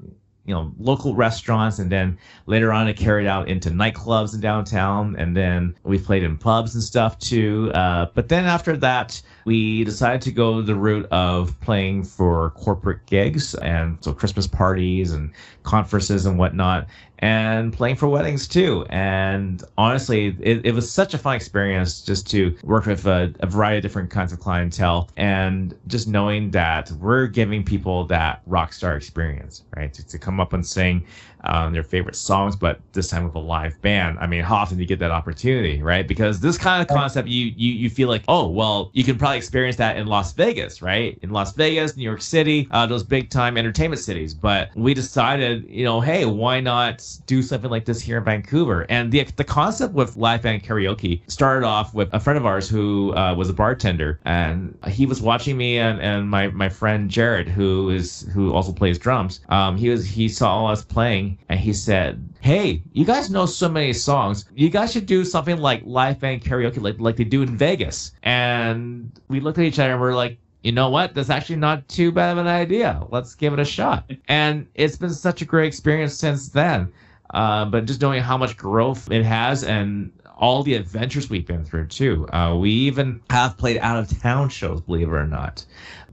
you 0.49 0.55
know 0.55 0.73
local 0.79 1.15
restaurants 1.15 1.79
and 1.79 1.93
then 1.93 2.17
later 2.47 2.73
on 2.73 2.89
it 2.89 2.97
carried 2.97 3.27
out 3.27 3.49
into 3.49 3.69
nightclubs 3.69 4.35
in 4.35 4.41
downtown 4.41 5.15
and 5.17 5.37
then 5.37 5.77
we 5.85 5.99
played 5.99 6.23
in 6.23 6.39
pubs 6.39 6.75
and 6.75 6.83
stuff 6.83 7.19
too 7.19 7.71
uh, 7.75 8.07
but 8.15 8.31
then 8.31 8.47
after 8.47 8.75
that 8.75 9.21
we 9.49 9.83
decided 9.83 10.21
to 10.21 10.31
go 10.31 10.61
the 10.61 10.75
route 10.75 11.07
of 11.11 11.59
playing 11.61 12.05
for 12.05 12.51
corporate 12.51 13.05
gigs 13.07 13.55
and 13.55 13.97
so 14.05 14.13
christmas 14.13 14.47
parties 14.47 15.13
and 15.13 15.33
conferences 15.63 16.27
and 16.27 16.39
whatnot 16.39 16.87
and 17.21 17.73
playing 17.73 17.97
for 17.97 18.09
weddings 18.09 18.47
too. 18.47 18.87
And 18.91 19.63
honestly, 19.77 20.37
it, 20.41 20.65
it 20.65 20.75
was 20.75 20.91
such 20.91 21.15
a 21.15 21.19
fun 21.19 21.35
experience 21.35 22.01
just 22.01 22.31
to 22.31 22.57
work 22.63 22.87
with 22.87 23.07
a, 23.07 23.35
a, 23.41 23.47
variety 23.47 23.79
of 23.79 23.83
different 23.83 24.11
kinds 24.11 24.33
of 24.33 24.39
clientele 24.39 25.09
and 25.17 25.75
just 25.89 26.07
knowing 26.07 26.51
that 26.53 26.91
we're 26.93 27.27
giving 27.27 27.65
people 27.65 28.05
that 28.07 28.43
rock 28.47 28.73
star 28.73 28.97
experience, 28.97 29.65
right? 29.77 29.93
To, 29.95 30.07
to 30.07 30.19
come 30.19 30.39
up 30.39 30.53
and 30.53 30.65
sing 30.65 31.05
um, 31.45 31.73
their 31.73 31.83
favorite 31.83 32.17
songs, 32.17 32.57
but 32.57 32.81
this 32.93 33.09
time 33.09 33.25
with 33.25 33.35
a 33.35 33.39
live 33.39 33.81
band. 33.83 34.19
I 34.21 34.27
mean, 34.27 34.43
how 34.43 34.57
often 34.57 34.77
do 34.77 34.83
you 34.83 34.89
get 34.89 34.99
that 35.01 35.11
opportunity, 35.11 35.83
right? 35.83 36.07
Because 36.07 36.41
this 36.41 36.59
kind 36.59 36.83
of 36.83 36.89
concept, 36.89 37.29
you 37.29 37.53
you 37.57 37.73
you 37.73 37.91
feel 37.91 38.09
like, 38.09 38.23
oh, 38.29 38.49
well, 38.49 38.91
you 38.93 39.05
can 39.05 39.17
probably 39.19 39.39
experience 39.39 39.77
that 39.77 39.97
in 39.97 40.07
Las 40.07 40.33
Vegas, 40.33 40.83
right? 40.83 41.19
In 41.23 41.31
Las 41.31 41.55
Vegas, 41.55 41.97
New 41.97 42.03
York 42.05 42.23
City, 42.23 42.69
uh, 42.71 42.87
those 42.87 43.03
big 43.03 43.31
time 43.31 43.57
entertainment 43.57 44.01
cities. 44.01 44.35
But 44.35 44.71
we 44.75 44.95
decided, 44.95 45.67
you 45.69 45.85
know, 45.85 46.01
hey, 46.01 46.25
why 46.25 46.61
not 46.61 47.05
do 47.27 47.43
something 47.43 47.71
like 47.71 47.85
this 47.85 48.01
here 48.01 48.19
in 48.19 48.25
Vancouver? 48.25 48.87
And 48.89 49.13
the 49.13 49.25
the 49.37 49.45
concept 49.45 49.95
with 49.95 50.17
live 50.17 50.43
band 50.43 50.65
karaoke 50.65 51.21
started 51.31 51.67
off 51.67 51.95
with 51.95 52.13
a 52.13 52.21
friend 52.21 52.37
of 52.37 52.47
ours 52.47 52.69
who 52.69 53.15
uh, 53.15 53.35
was 53.35 53.49
a 53.49 53.55
bartender, 53.55 54.21
and 54.25 54.77
he 54.89 55.07
was 55.07 55.21
watching 55.21 55.57
me 55.57 55.79
and, 55.79 56.01
and 56.01 56.29
my 56.29 56.49
my 56.49 56.69
friend 56.69 57.11
Jared, 57.11 57.49
who 57.49 57.91
is 57.91 58.23
who 58.33 58.53
also 58.53 58.73
plays 58.73 58.99
drums. 58.99 59.41
Um, 59.49 59.77
he 59.77 59.89
was 59.89 60.05
he 60.07 60.29
saw 60.29 60.67
us 60.67 60.85
playing 60.85 61.28
and 61.49 61.59
he 61.59 61.73
said, 61.73 62.23
Hey, 62.41 62.83
you 62.93 63.05
guys 63.05 63.31
know 63.31 63.47
so 63.47 63.69
many 63.69 63.93
songs. 63.93 64.45
You 64.55 64.71
guys 64.71 64.93
should 64.93 65.07
do 65.07 65.25
something 65.25 65.59
like 65.59 65.83
live 65.85 66.21
band 66.21 66.43
karaoke 66.43 66.81
like, 66.81 66.99
like 66.99 67.17
they 67.17 67.25
do 67.25 67.43
in 67.43 67.57
Vegas. 67.57 68.13
And 68.23 69.11
we 69.29 69.41
looked 69.41 69.59
at 69.59 69.65
each 69.65 69.79
other 69.79 69.93
and 69.93 70.01
we're 70.01 70.15
like, 70.15 70.39
you 70.63 70.73
know 70.73 70.91
what? 70.91 71.15
That's 71.15 71.31
actually 71.31 71.57
not 71.57 71.89
too 71.89 72.13
bad 72.13 72.33
of 72.33 72.39
an 72.39 72.47
idea. 72.47 73.03
Let's 73.11 73.35
give 73.35 73.53
it 73.53 73.59
a 73.59 73.65
shot. 73.65 74.11
And 74.29 74.67
it's 74.75 74.97
been 74.97 75.15
such 75.15 75.43
a 75.43 75.45
great 75.45 75.67
experience 75.67 76.15
since 76.15 76.49
then. 76.49 76.93
Uh, 77.33 77.65
but 77.65 77.85
just 77.85 78.01
knowing 78.01 78.23
how 78.23 78.37
much 78.37 78.57
growth 78.57 79.11
it 79.11 79.25
has 79.25 79.65
and 79.65 80.13
all 80.39 80.63
the 80.63 80.75
adventures 80.75 81.29
we've 81.29 81.47
been 81.47 81.65
through 81.65 81.87
too. 81.87 82.29
Uh, 82.33 82.57
we 82.57 82.71
even 82.71 83.21
have 83.31 83.57
played 83.59 83.79
out 83.79 83.99
of 83.99 84.21
town 84.21 84.49
shows, 84.49 84.81
believe 84.81 85.09
it 85.09 85.13
or 85.13 85.27
not. 85.27 85.65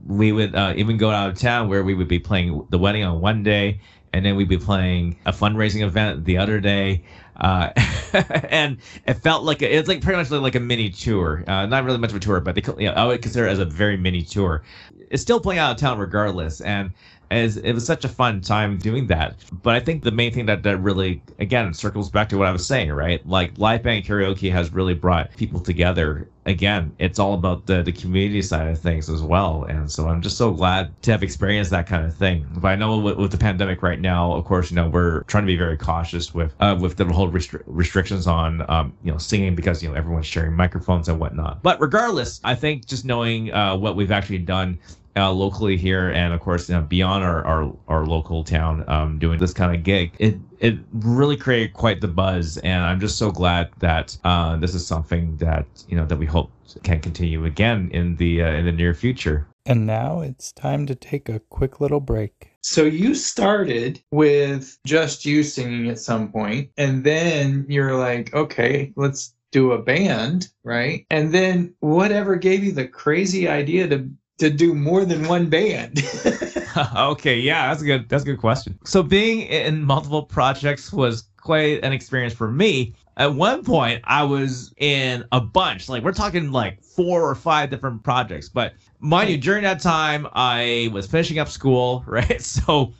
We 0.06 0.32
would 0.32 0.54
uh, 0.54 0.74
even 0.76 0.96
go 0.96 1.10
out 1.10 1.30
of 1.30 1.38
town 1.38 1.68
where 1.68 1.84
we 1.84 1.94
would 1.94 2.08
be 2.08 2.18
playing 2.18 2.66
the 2.70 2.78
wedding 2.78 3.04
on 3.04 3.20
one 3.20 3.42
day 3.42 3.80
and 4.12 4.24
then 4.24 4.36
we'd 4.36 4.48
be 4.48 4.58
playing 4.58 5.16
a 5.26 5.32
fundraising 5.32 5.82
event 5.82 6.24
the 6.24 6.38
other 6.38 6.60
day. 6.60 7.02
Uh, 7.36 7.70
and 8.48 8.78
it 9.06 9.14
felt 9.14 9.44
like 9.44 9.62
a, 9.62 9.76
it's 9.76 9.88
like 9.88 10.00
pretty 10.00 10.16
much 10.16 10.30
like 10.30 10.54
a 10.54 10.60
mini 10.60 10.90
tour. 10.90 11.44
Uh, 11.46 11.66
not 11.66 11.84
really 11.84 11.98
much 11.98 12.10
of 12.10 12.16
a 12.16 12.20
tour, 12.20 12.40
but 12.40 12.54
they, 12.54 12.62
you 12.82 12.88
know, 12.88 12.94
I 12.94 13.04
would 13.04 13.22
consider 13.22 13.46
it 13.46 13.50
as 13.50 13.58
a 13.58 13.64
very 13.64 13.96
mini 13.96 14.22
tour. 14.22 14.62
It's 15.10 15.22
still 15.22 15.40
playing 15.40 15.58
out 15.58 15.72
of 15.72 15.76
town 15.76 15.98
regardless, 15.98 16.60
and 16.60 16.92
as 17.30 17.56
it 17.56 17.72
was 17.72 17.84
such 17.84 18.04
a 18.04 18.08
fun 18.08 18.40
time 18.40 18.78
doing 18.78 19.06
that. 19.08 19.36
But 19.62 19.74
I 19.74 19.80
think 19.80 20.04
the 20.04 20.10
main 20.10 20.32
thing 20.32 20.46
that, 20.46 20.62
that 20.62 20.78
really, 20.78 21.22
again, 21.38 21.74
circles 21.74 22.10
back 22.10 22.28
to 22.30 22.38
what 22.38 22.46
I 22.46 22.52
was 22.52 22.66
saying, 22.66 22.92
right? 22.92 23.26
Like 23.26 23.52
live 23.58 23.82
band 23.82 24.04
karaoke 24.04 24.50
has 24.52 24.72
really 24.72 24.94
brought 24.94 25.36
people 25.36 25.60
together. 25.60 26.28
Again, 26.44 26.94
it's 27.00 27.18
all 27.18 27.34
about 27.34 27.66
the, 27.66 27.82
the 27.82 27.90
community 27.90 28.40
side 28.42 28.68
of 28.68 28.78
things 28.78 29.10
as 29.10 29.20
well. 29.20 29.64
And 29.64 29.90
so 29.90 30.08
I'm 30.08 30.22
just 30.22 30.36
so 30.36 30.52
glad 30.52 30.90
to 31.02 31.10
have 31.10 31.24
experienced 31.24 31.72
that 31.72 31.88
kind 31.88 32.06
of 32.06 32.14
thing. 32.14 32.46
But 32.58 32.68
I 32.68 32.76
know 32.76 32.98
with, 32.98 33.16
with 33.16 33.32
the 33.32 33.38
pandemic 33.38 33.82
right 33.82 33.98
now, 33.98 34.32
of 34.32 34.44
course, 34.44 34.70
you 34.70 34.76
know, 34.76 34.88
we're 34.88 35.24
trying 35.24 35.42
to 35.42 35.48
be 35.48 35.56
very 35.56 35.76
cautious 35.76 36.32
with 36.32 36.54
uh, 36.60 36.76
with 36.80 36.96
the 36.96 37.04
whole 37.06 37.30
restri- 37.30 37.62
restrictions 37.66 38.28
on, 38.28 38.64
um, 38.70 38.92
you 39.02 39.10
know, 39.10 39.18
singing 39.18 39.56
because, 39.56 39.82
you 39.82 39.88
know, 39.88 39.96
everyone's 39.96 40.26
sharing 40.26 40.54
microphones 40.54 41.08
and 41.08 41.18
whatnot. 41.18 41.64
But 41.64 41.80
regardless, 41.80 42.40
I 42.44 42.54
think 42.54 42.86
just 42.86 43.04
knowing 43.04 43.52
uh, 43.52 43.76
what 43.76 43.96
we've 43.96 44.12
actually 44.12 44.38
done 44.38 44.78
uh, 45.16 45.32
locally 45.32 45.76
here 45.76 46.10
and 46.10 46.34
of 46.34 46.40
course 46.40 46.68
you 46.68 46.74
know, 46.74 46.82
beyond 46.82 47.24
our, 47.24 47.44
our, 47.44 47.72
our 47.88 48.06
local 48.06 48.44
town 48.44 48.84
um, 48.88 49.18
doing 49.18 49.38
this 49.38 49.52
kind 49.52 49.74
of 49.74 49.82
gig. 49.82 50.12
It 50.18 50.36
it 50.58 50.78
really 50.92 51.36
created 51.36 51.74
quite 51.74 52.00
the 52.00 52.08
buzz 52.08 52.56
and 52.58 52.82
i'm 52.82 52.98
just 52.98 53.18
so 53.18 53.30
glad 53.30 53.68
that 53.80 54.16
uh, 54.24 54.56
this 54.56 54.74
is 54.74 54.86
something 54.86 55.36
that 55.36 55.66
you 55.88 55.96
know 55.96 56.06
that 56.06 56.16
we 56.16 56.26
hope 56.26 56.50
can 56.82 57.00
continue 57.00 57.44
again 57.44 57.90
in 57.92 58.16
the 58.16 58.42
uh, 58.42 58.52
in 58.52 58.64
the 58.64 58.72
near 58.72 58.94
future. 58.94 59.46
And 59.66 59.86
now 59.86 60.20
it's 60.20 60.52
time 60.52 60.86
to 60.86 60.94
take 60.94 61.28
a 61.28 61.40
quick 61.40 61.80
little 61.80 62.00
break. 62.00 62.52
So 62.60 62.84
you 62.84 63.14
started 63.14 64.00
with 64.10 64.78
just 64.86 65.24
you 65.24 65.42
singing 65.42 65.88
at 65.88 65.98
some 65.98 66.30
point 66.30 66.70
and 66.76 67.04
then 67.04 67.66
you're 67.68 67.96
like 67.96 68.34
okay 68.34 68.92
let's 68.96 69.34
do 69.52 69.72
a 69.72 69.82
band 69.82 70.48
right? 70.64 71.06
And 71.10 71.32
then 71.32 71.74
whatever 71.80 72.36
gave 72.36 72.64
you 72.64 72.72
the 72.72 72.86
crazy 72.86 73.48
idea 73.48 73.88
to 73.88 74.10
to 74.38 74.50
do 74.50 74.74
more 74.74 75.04
than 75.04 75.26
one 75.28 75.48
band? 75.48 76.02
okay, 76.96 77.38
yeah, 77.38 77.68
that's 77.68 77.82
a 77.82 77.84
good 77.84 78.08
that's 78.08 78.22
a 78.22 78.26
good 78.26 78.38
question. 78.38 78.78
So 78.84 79.02
being 79.02 79.42
in 79.42 79.82
multiple 79.82 80.22
projects 80.22 80.92
was 80.92 81.24
quite 81.36 81.82
an 81.82 81.92
experience 81.92 82.34
for 82.34 82.50
me. 82.50 82.94
At 83.18 83.32
one 83.34 83.64
point, 83.64 84.02
I 84.04 84.24
was 84.24 84.74
in 84.76 85.24
a 85.32 85.40
bunch. 85.40 85.88
Like 85.88 86.02
we're 86.02 86.12
talking 86.12 86.52
like 86.52 86.82
four 86.82 87.22
or 87.22 87.34
five 87.34 87.70
different 87.70 88.02
projects. 88.02 88.48
But 88.48 88.74
mind 89.00 89.30
you, 89.30 89.38
during 89.38 89.62
that 89.62 89.80
time, 89.80 90.26
I 90.34 90.90
was 90.92 91.06
finishing 91.06 91.38
up 91.38 91.48
school, 91.48 92.04
right? 92.06 92.42
So, 92.42 92.92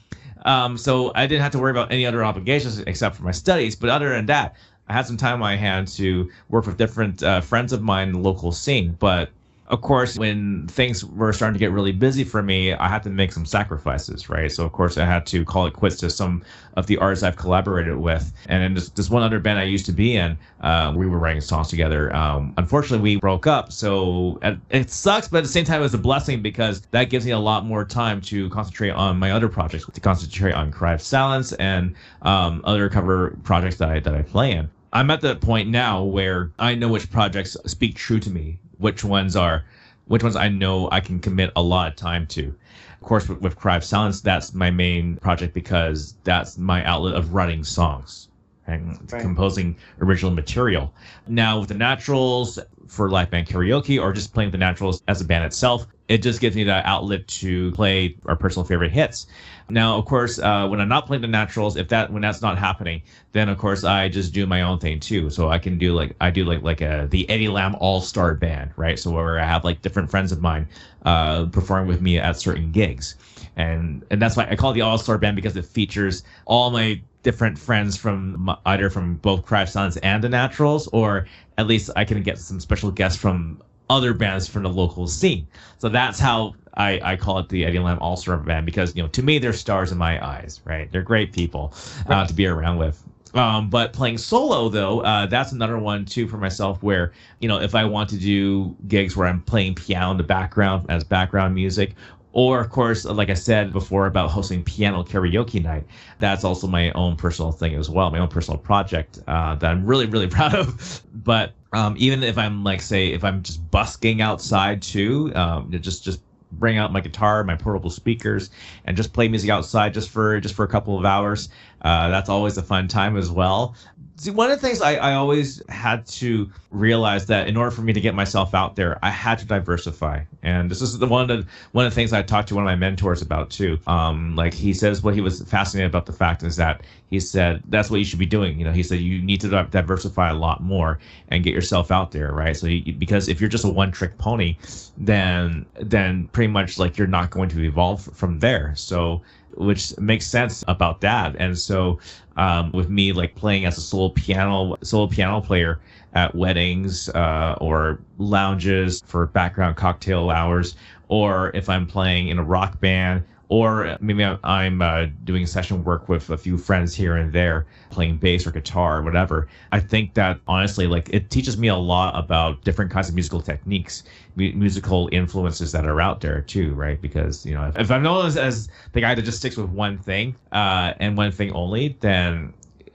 um, 0.46 0.78
so 0.78 1.12
I 1.14 1.26
didn't 1.26 1.42
have 1.42 1.52
to 1.52 1.58
worry 1.58 1.70
about 1.70 1.92
any 1.92 2.06
other 2.06 2.24
obligations 2.24 2.78
except 2.80 3.16
for 3.16 3.24
my 3.24 3.32
studies. 3.32 3.76
But 3.76 3.90
other 3.90 4.08
than 4.10 4.26
that, 4.26 4.56
I 4.88 4.94
had 4.94 5.06
some 5.06 5.16
time 5.16 5.34
on 5.34 5.40
my 5.40 5.56
hands 5.56 5.96
to 5.96 6.30
work 6.48 6.66
with 6.66 6.78
different 6.78 7.22
uh, 7.22 7.40
friends 7.42 7.72
of 7.72 7.82
mine 7.82 8.08
in 8.08 8.14
the 8.14 8.20
local 8.20 8.52
scene. 8.52 8.96
But 8.98 9.30
of 9.68 9.80
course, 9.80 10.16
when 10.16 10.68
things 10.68 11.04
were 11.04 11.32
starting 11.32 11.54
to 11.54 11.58
get 11.58 11.72
really 11.72 11.92
busy 11.92 12.22
for 12.22 12.42
me, 12.42 12.72
I 12.72 12.88
had 12.88 13.02
to 13.02 13.10
make 13.10 13.32
some 13.32 13.44
sacrifices, 13.44 14.28
right? 14.28 14.50
So, 14.50 14.64
of 14.64 14.72
course, 14.72 14.96
I 14.96 15.04
had 15.04 15.26
to 15.26 15.44
call 15.44 15.66
it 15.66 15.72
quits 15.72 15.96
to 15.96 16.10
some 16.10 16.44
of 16.76 16.86
the 16.86 16.96
artists 16.98 17.24
I've 17.24 17.36
collaborated 17.36 17.96
with. 17.96 18.32
And 18.48 18.62
in 18.62 18.74
this, 18.74 18.90
this 18.90 19.10
one 19.10 19.22
other 19.22 19.40
band 19.40 19.58
I 19.58 19.64
used 19.64 19.86
to 19.86 19.92
be 19.92 20.16
in, 20.16 20.38
uh, 20.60 20.92
we 20.94 21.06
were 21.06 21.18
writing 21.18 21.40
songs 21.40 21.68
together. 21.68 22.14
Um, 22.14 22.54
unfortunately, 22.58 23.00
we 23.00 23.16
broke 23.16 23.46
up. 23.46 23.72
So 23.72 24.38
it 24.70 24.90
sucks, 24.90 25.26
but 25.26 25.38
at 25.38 25.44
the 25.44 25.48
same 25.48 25.64
time, 25.64 25.80
it 25.80 25.84
was 25.84 25.94
a 25.94 25.98
blessing 25.98 26.42
because 26.42 26.82
that 26.92 27.10
gives 27.10 27.26
me 27.26 27.32
a 27.32 27.38
lot 27.38 27.64
more 27.64 27.84
time 27.84 28.20
to 28.22 28.48
concentrate 28.50 28.90
on 28.90 29.18
my 29.18 29.32
other 29.32 29.48
projects, 29.48 29.86
to 29.92 30.00
concentrate 30.00 30.52
on 30.52 30.70
Cry 30.70 30.92
of 30.92 31.02
Silence 31.02 31.52
and 31.54 31.94
um, 32.22 32.60
other 32.64 32.88
cover 32.88 33.36
projects 33.42 33.76
that 33.78 33.88
I, 33.88 34.00
that 34.00 34.14
I 34.14 34.22
play 34.22 34.52
in. 34.52 34.70
I'm 34.92 35.10
at 35.10 35.20
the 35.20 35.36
point 35.36 35.68
now 35.68 36.02
where 36.04 36.52
I 36.58 36.74
know 36.74 36.88
which 36.88 37.10
projects 37.10 37.56
speak 37.66 37.96
true 37.96 38.20
to 38.20 38.30
me 38.30 38.58
which 38.78 39.04
ones 39.04 39.36
are 39.36 39.64
which 40.06 40.22
ones 40.22 40.36
I 40.36 40.48
know 40.48 40.88
I 40.92 41.00
can 41.00 41.18
commit 41.18 41.50
a 41.56 41.62
lot 41.62 41.88
of 41.88 41.96
time 41.96 42.26
to. 42.28 42.54
Of 43.00 43.06
course, 43.06 43.28
with, 43.28 43.40
with 43.40 43.56
Cry 43.56 43.76
of 43.76 43.84
Silence, 43.84 44.20
that's 44.20 44.54
my 44.54 44.70
main 44.70 45.16
project 45.16 45.52
because 45.52 46.14
that's 46.22 46.56
my 46.56 46.84
outlet 46.84 47.14
of 47.14 47.34
writing 47.34 47.64
songs 47.64 48.28
and 48.66 48.98
right. 49.12 49.22
composing 49.22 49.76
original 50.00 50.30
material. 50.30 50.92
Now, 51.26 51.60
with 51.60 51.68
the 51.68 51.74
Naturals 51.74 52.58
for 52.86 53.10
live 53.10 53.30
band 53.30 53.46
karaoke 53.48 54.00
or 54.00 54.12
just 54.12 54.32
playing 54.32 54.50
the 54.50 54.58
Naturals 54.58 55.02
as 55.08 55.20
a 55.20 55.24
band 55.24 55.44
itself, 55.44 55.86
it 56.08 56.18
just 56.18 56.40
gives 56.40 56.54
me 56.54 56.64
that 56.64 56.84
outlet 56.84 57.26
to 57.26 57.72
play 57.72 58.16
our 58.26 58.36
personal 58.36 58.64
favorite 58.64 58.92
hits. 58.92 59.26
Now, 59.68 59.96
of 59.96 60.04
course, 60.04 60.38
uh, 60.38 60.68
when 60.68 60.80
I'm 60.80 60.88
not 60.88 61.06
playing 61.06 61.22
the 61.22 61.28
naturals, 61.28 61.76
if 61.76 61.88
that 61.88 62.12
when 62.12 62.22
that's 62.22 62.40
not 62.40 62.56
happening, 62.56 63.02
then 63.32 63.48
of 63.48 63.58
course 63.58 63.82
I 63.82 64.08
just 64.08 64.32
do 64.32 64.46
my 64.46 64.62
own 64.62 64.78
thing 64.78 65.00
too. 65.00 65.30
So 65.30 65.50
I 65.50 65.58
can 65.58 65.78
do 65.78 65.94
like 65.94 66.14
I 66.20 66.30
do 66.30 66.44
like 66.44 66.62
like 66.62 66.80
a 66.80 67.08
the 67.10 67.28
Eddie 67.28 67.48
Lam 67.48 67.74
All 67.80 68.00
Star 68.00 68.34
Band, 68.34 68.70
right? 68.76 68.98
So 68.98 69.10
where 69.10 69.40
I 69.40 69.44
have 69.44 69.64
like 69.64 69.82
different 69.82 70.08
friends 70.08 70.30
of 70.30 70.40
mine 70.40 70.68
uh, 71.04 71.46
performing 71.46 71.88
with 71.88 72.00
me 72.00 72.18
at 72.18 72.38
certain 72.38 72.70
gigs, 72.70 73.16
and 73.56 74.04
and 74.10 74.22
that's 74.22 74.36
why 74.36 74.46
I 74.48 74.54
call 74.54 74.70
it 74.70 74.74
the 74.74 74.82
All 74.82 74.98
Star 74.98 75.18
Band 75.18 75.34
because 75.34 75.56
it 75.56 75.64
features 75.64 76.22
all 76.44 76.70
my 76.70 77.00
different 77.26 77.58
friends 77.58 77.96
from 77.96 78.48
either 78.66 78.88
from 78.88 79.16
both 79.16 79.44
Cry 79.44 79.64
Silence 79.64 79.96
and 79.96 80.22
the 80.22 80.28
Naturals, 80.28 80.86
or 80.92 81.26
at 81.58 81.66
least 81.66 81.90
I 81.96 82.04
can 82.04 82.22
get 82.22 82.38
some 82.38 82.60
special 82.60 82.92
guests 82.92 83.20
from 83.20 83.60
other 83.90 84.14
bands 84.14 84.46
from 84.46 84.62
the 84.62 84.68
local 84.68 85.08
scene. 85.08 85.44
So 85.78 85.88
that's 85.88 86.20
how 86.20 86.54
I, 86.74 87.00
I 87.02 87.16
call 87.16 87.40
it 87.40 87.48
the 87.48 87.64
Eddie 87.64 87.80
Lam 87.80 87.98
All 87.98 88.16
Star 88.16 88.36
Band 88.36 88.64
because 88.64 88.94
you 88.94 89.02
know 89.02 89.08
to 89.08 89.24
me 89.24 89.38
they're 89.38 89.52
stars 89.52 89.90
in 89.90 89.98
my 89.98 90.24
eyes, 90.24 90.60
right? 90.64 90.88
They're 90.92 91.02
great 91.02 91.32
people 91.32 91.74
uh, 92.08 92.24
to 92.28 92.32
be 92.32 92.46
around 92.46 92.78
with. 92.78 93.02
Um, 93.34 93.68
but 93.70 93.92
playing 93.92 94.18
solo 94.18 94.68
though, 94.68 95.00
uh, 95.00 95.26
that's 95.26 95.50
another 95.50 95.78
one 95.78 96.04
too 96.04 96.28
for 96.28 96.36
myself 96.38 96.80
where 96.80 97.12
you 97.40 97.48
know 97.48 97.60
if 97.60 97.74
I 97.74 97.84
want 97.84 98.08
to 98.10 98.18
do 98.18 98.76
gigs 98.86 99.16
where 99.16 99.26
I'm 99.26 99.42
playing 99.42 99.74
piano 99.74 100.12
in 100.12 100.16
the 100.16 100.22
background 100.22 100.86
as 100.88 101.02
background 101.02 101.56
music, 101.56 101.96
or, 102.36 102.60
of 102.60 102.68
course, 102.68 103.06
like 103.06 103.30
I 103.30 103.34
said 103.34 103.72
before 103.72 104.06
about 104.06 104.30
hosting 104.30 104.62
piano 104.62 105.02
karaoke 105.02 105.62
night, 105.62 105.86
that's 106.18 106.44
also 106.44 106.66
my 106.66 106.90
own 106.90 107.16
personal 107.16 107.50
thing 107.50 107.74
as 107.74 107.88
well, 107.88 108.10
my 108.10 108.18
own 108.18 108.28
personal 108.28 108.58
project 108.58 109.18
uh, 109.26 109.54
that 109.54 109.70
I'm 109.70 109.86
really, 109.86 110.04
really 110.04 110.26
proud 110.36 110.54
of. 110.54 111.02
But 111.14 111.54
um, 111.72 111.94
even 111.98 112.22
if 112.22 112.36
I'm 112.36 112.62
like, 112.62 112.82
say, 112.82 113.06
if 113.08 113.24
I'm 113.24 113.42
just 113.42 113.70
busking 113.70 114.20
outside 114.20 114.82
too, 114.82 115.34
um, 115.34 115.70
just 115.80 116.04
just 116.04 116.20
bring 116.52 116.76
out 116.76 116.92
my 116.92 117.00
guitar, 117.00 117.42
my 117.42 117.56
portable 117.56 117.88
speakers, 117.88 118.50
and 118.84 118.98
just 118.98 119.14
play 119.14 119.28
music 119.28 119.48
outside 119.48 119.94
just 119.94 120.10
for 120.10 120.38
just 120.38 120.54
for 120.54 120.64
a 120.66 120.68
couple 120.68 120.98
of 120.98 121.06
hours. 121.06 121.48
Uh, 121.86 122.08
that's 122.08 122.28
always 122.28 122.58
a 122.58 122.62
fun 122.62 122.88
time 122.88 123.16
as 123.16 123.30
well. 123.30 123.76
See, 124.16 124.32
one 124.32 124.50
of 124.50 124.60
the 124.60 124.66
things 124.66 124.80
I, 124.80 124.96
I 124.96 125.14
always 125.14 125.62
had 125.68 126.04
to 126.06 126.50
realize 126.72 127.26
that 127.26 127.46
in 127.46 127.56
order 127.56 127.70
for 127.70 127.82
me 127.82 127.92
to 127.92 128.00
get 128.00 128.12
myself 128.12 128.54
out 128.54 128.74
there, 128.74 128.98
I 129.04 129.10
had 129.10 129.38
to 129.38 129.44
diversify. 129.46 130.24
And 130.42 130.68
this 130.68 130.82
is 130.82 130.98
the 130.98 131.06
one 131.06 131.22
of 131.22 131.28
the 131.28 131.46
one 131.70 131.86
of 131.86 131.92
the 131.92 131.94
things 131.94 132.12
I 132.12 132.22
talked 132.22 132.48
to 132.48 132.56
one 132.56 132.64
of 132.64 132.66
my 132.66 132.74
mentors 132.74 133.22
about 133.22 133.50
too. 133.50 133.78
Um, 133.86 134.34
like 134.34 134.52
he 134.52 134.74
says, 134.74 135.04
what 135.04 135.14
he 135.14 135.20
was 135.20 135.42
fascinated 135.42 135.88
about 135.88 136.06
the 136.06 136.12
fact 136.12 136.42
is 136.42 136.56
that 136.56 136.82
he 137.10 137.20
said 137.20 137.62
that's 137.68 137.90
what 137.90 137.98
you 137.98 138.04
should 138.04 138.18
be 138.18 138.26
doing. 138.26 138.58
You 138.58 138.64
know, 138.64 138.72
he 138.72 138.82
said 138.82 139.00
you 139.00 139.22
need 139.22 139.40
to 139.42 139.48
diversify 139.70 140.30
a 140.30 140.34
lot 140.34 140.62
more 140.62 140.98
and 141.28 141.44
get 141.44 141.54
yourself 141.54 141.90
out 141.90 142.10
there, 142.10 142.32
right? 142.32 142.56
So 142.56 142.68
because 142.98 143.28
if 143.28 143.40
you're 143.40 143.50
just 143.50 143.64
a 143.64 143.68
one 143.68 143.92
trick 143.92 144.18
pony, 144.18 144.56
then 144.96 145.66
then 145.80 146.28
pretty 146.28 146.52
much 146.52 146.78
like 146.78 146.98
you're 146.98 147.06
not 147.06 147.30
going 147.30 147.48
to 147.50 147.62
evolve 147.62 148.02
from 148.14 148.40
there. 148.40 148.74
So 148.76 149.22
which 149.56 149.96
makes 149.98 150.26
sense 150.26 150.64
about 150.68 151.00
that. 151.00 151.34
And 151.38 151.58
so 151.58 151.98
um, 152.36 152.70
with 152.72 152.90
me 152.90 153.12
like 153.12 153.34
playing 153.34 153.64
as 153.64 153.78
a 153.78 153.80
solo 153.80 154.10
piano 154.10 154.76
solo 154.82 155.06
piano 155.06 155.40
player 155.40 155.80
at 156.12 156.34
weddings 156.34 157.08
uh, 157.10 157.56
or 157.60 158.00
lounges 158.18 159.02
for 159.06 159.26
background 159.26 159.76
cocktail 159.76 160.30
hours, 160.30 160.74
or 161.08 161.50
if 161.54 161.68
I'm 161.68 161.86
playing 161.86 162.28
in 162.28 162.38
a 162.38 162.42
rock 162.42 162.80
band 162.80 163.22
or 163.48 163.96
maybe 164.00 164.24
I'm 164.24 164.82
uh, 164.82 165.06
doing 165.24 165.46
session 165.46 165.84
work 165.84 166.08
with 166.08 166.30
a 166.30 166.36
few 166.36 166.58
friends 166.58 166.94
here 166.94 167.16
and 167.16 167.32
there, 167.32 167.66
playing 167.90 168.16
bass 168.16 168.46
or 168.46 168.50
guitar 168.50 168.98
or 168.98 169.02
whatever. 169.02 169.48
I 169.70 169.78
think 169.78 170.14
that 170.14 170.40
honestly, 170.48 170.86
like 170.86 171.08
it 171.10 171.30
teaches 171.30 171.56
me 171.56 171.68
a 171.68 171.76
lot 171.76 172.18
about 172.18 172.62
different 172.64 172.90
kinds 172.90 173.08
of 173.08 173.14
musical 173.14 173.40
techniques, 173.40 174.02
mu- 174.34 174.52
musical 174.52 175.08
influences 175.12 175.70
that 175.72 175.86
are 175.86 176.00
out 176.00 176.20
there 176.20 176.40
too, 176.40 176.74
right? 176.74 177.00
Because 177.00 177.46
you 177.46 177.54
know, 177.54 177.68
if, 177.68 177.78
if 177.78 177.90
I'm 177.90 178.02
known 178.02 178.26
as, 178.26 178.36
as, 178.36 178.68
the 178.92 179.00
guy 179.00 179.14
that 179.14 179.22
just 179.22 179.38
sticks 179.38 179.56
with 179.56 179.70
one 179.70 179.98
thing 179.98 180.34
uh, 180.52 180.94
and 180.98 181.16
one 181.16 181.30
thing 181.30 181.52
only, 181.52 181.96
then 182.00 182.52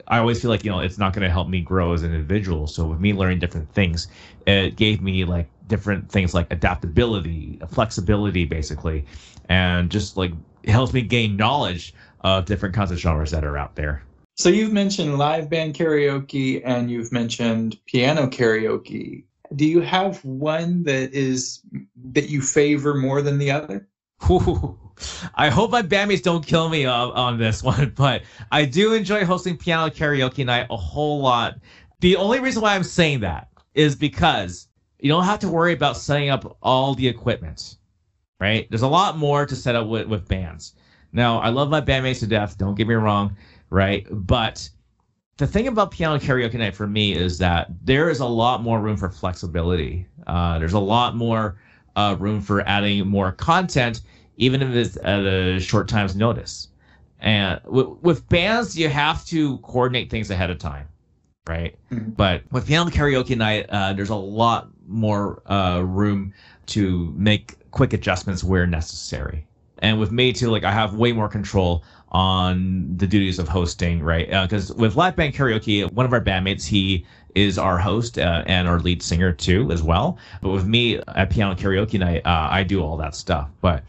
I 0.08 0.18
always 0.18 0.42
feel 0.42 0.50
like 0.50 0.64
you 0.64 0.70
know 0.70 0.80
it's 0.80 0.98
not 0.98 1.14
going 1.14 1.22
to 1.22 1.30
help 1.30 1.48
me 1.48 1.60
grow 1.62 1.94
as 1.94 2.02
an 2.02 2.12
individual. 2.12 2.66
So 2.66 2.86
with 2.86 3.00
me 3.00 3.14
learning 3.14 3.38
different 3.38 3.72
things, 3.72 4.08
it 4.46 4.76
gave 4.76 5.00
me 5.00 5.24
like 5.24 5.48
different 5.68 6.10
things 6.10 6.34
like 6.34 6.52
adaptability, 6.52 7.58
flexibility, 7.70 8.44
basically, 8.44 9.06
and 9.52 9.90
just 9.90 10.16
like 10.16 10.32
helps 10.66 10.94
me 10.94 11.02
gain 11.02 11.36
knowledge 11.36 11.92
of 12.22 12.46
different 12.46 12.74
kinds 12.74 12.90
of 12.90 12.98
genres 12.98 13.32
that 13.32 13.44
are 13.44 13.58
out 13.58 13.76
there. 13.76 14.02
So 14.36 14.48
you've 14.48 14.72
mentioned 14.72 15.18
live 15.18 15.50
band 15.50 15.74
karaoke 15.74 16.62
and 16.64 16.90
you've 16.90 17.12
mentioned 17.12 17.76
piano 17.84 18.28
karaoke. 18.28 19.24
Do 19.54 19.66
you 19.66 19.82
have 19.82 20.24
one 20.24 20.84
that 20.84 21.12
is 21.12 21.60
that 22.12 22.30
you 22.30 22.40
favor 22.40 22.94
more 22.94 23.20
than 23.20 23.36
the 23.36 23.50
other? 23.50 23.86
Ooh, 24.30 24.78
I 25.34 25.50
hope 25.50 25.70
my 25.70 25.82
bandmates 25.82 26.22
don't 26.22 26.46
kill 26.46 26.70
me 26.70 26.86
on, 26.86 27.10
on 27.10 27.38
this 27.38 27.62
one, 27.62 27.90
but 27.96 28.22
I 28.50 28.64
do 28.64 28.94
enjoy 28.94 29.26
hosting 29.26 29.58
piano 29.58 29.90
karaoke 29.90 30.46
night 30.46 30.66
a 30.70 30.78
whole 30.78 31.20
lot. 31.20 31.58
The 32.00 32.16
only 32.16 32.40
reason 32.40 32.62
why 32.62 32.74
I'm 32.74 32.84
saying 32.84 33.20
that 33.20 33.48
is 33.74 33.96
because 33.96 34.68
you 34.98 35.10
don't 35.10 35.24
have 35.24 35.40
to 35.40 35.48
worry 35.48 35.74
about 35.74 35.98
setting 35.98 36.30
up 36.30 36.56
all 36.62 36.94
the 36.94 37.06
equipment 37.06 37.76
right? 38.42 38.66
There's 38.70 38.82
a 38.82 38.88
lot 38.88 39.16
more 39.18 39.46
to 39.46 39.54
set 39.54 39.76
up 39.76 39.86
with, 39.86 40.08
with 40.08 40.26
bands. 40.26 40.74
Now, 41.12 41.38
I 41.38 41.50
love 41.50 41.70
my 41.70 41.80
bandmates 41.80 42.18
to 42.20 42.26
death, 42.26 42.58
don't 42.58 42.74
get 42.74 42.88
me 42.88 42.94
wrong, 42.94 43.36
right? 43.70 44.04
But 44.10 44.68
the 45.36 45.46
thing 45.46 45.68
about 45.68 45.92
piano 45.92 46.18
karaoke 46.18 46.54
night 46.54 46.74
for 46.74 46.88
me 46.88 47.12
is 47.12 47.38
that 47.38 47.68
there 47.84 48.10
is 48.10 48.18
a 48.18 48.26
lot 48.26 48.60
more 48.60 48.80
room 48.80 48.96
for 48.96 49.08
flexibility. 49.08 50.08
Uh, 50.26 50.58
there's 50.58 50.72
a 50.72 50.80
lot 50.80 51.14
more 51.14 51.56
uh, 51.94 52.16
room 52.18 52.40
for 52.40 52.62
adding 52.62 53.06
more 53.06 53.30
content, 53.30 54.00
even 54.38 54.60
if 54.60 54.74
it's 54.74 54.96
at 55.04 55.20
a 55.20 55.60
short 55.60 55.86
time's 55.86 56.16
notice. 56.16 56.66
And 57.20 57.62
w- 57.62 57.96
with 58.02 58.28
bands, 58.28 58.76
you 58.76 58.88
have 58.88 59.24
to 59.26 59.58
coordinate 59.58 60.10
things 60.10 60.32
ahead 60.32 60.50
of 60.50 60.58
time, 60.58 60.88
right? 61.46 61.76
Mm-hmm. 61.92 62.10
But 62.10 62.42
with 62.50 62.66
piano 62.66 62.90
karaoke 62.90 63.36
night, 63.36 63.66
uh, 63.68 63.92
there's 63.92 64.10
a 64.10 64.16
lot 64.16 64.70
more 64.88 65.48
uh, 65.48 65.82
room 65.82 66.34
to 66.66 67.14
make 67.16 67.54
quick 67.72 67.92
adjustments 67.92 68.44
where 68.44 68.66
necessary. 68.66 69.46
And 69.78 69.98
with 69.98 70.12
me 70.12 70.32
too, 70.32 70.48
like 70.48 70.62
I 70.62 70.70
have 70.70 70.94
way 70.94 71.10
more 71.12 71.28
control 71.28 71.82
on 72.12 72.96
the 72.96 73.06
duties 73.06 73.38
of 73.38 73.48
hosting, 73.48 74.00
right? 74.00 74.28
Because 74.28 74.70
uh, 74.70 74.74
with 74.76 74.94
live 74.94 75.16
band 75.16 75.34
karaoke, 75.34 75.90
one 75.92 76.06
of 76.06 76.12
our 76.12 76.20
bandmates, 76.20 76.64
he 76.66 77.04
is 77.34 77.58
our 77.58 77.78
host 77.78 78.18
uh, 78.18 78.44
and 78.46 78.68
our 78.68 78.78
lead 78.78 79.02
singer 79.02 79.32
too, 79.32 79.70
as 79.72 79.82
well. 79.82 80.18
But 80.40 80.50
with 80.50 80.66
me 80.66 81.00
at 81.16 81.30
piano 81.30 81.54
karaoke 81.54 81.98
night, 81.98 82.24
uh, 82.24 82.48
I 82.50 82.62
do 82.62 82.82
all 82.82 82.96
that 82.98 83.16
stuff. 83.16 83.50
But 83.60 83.82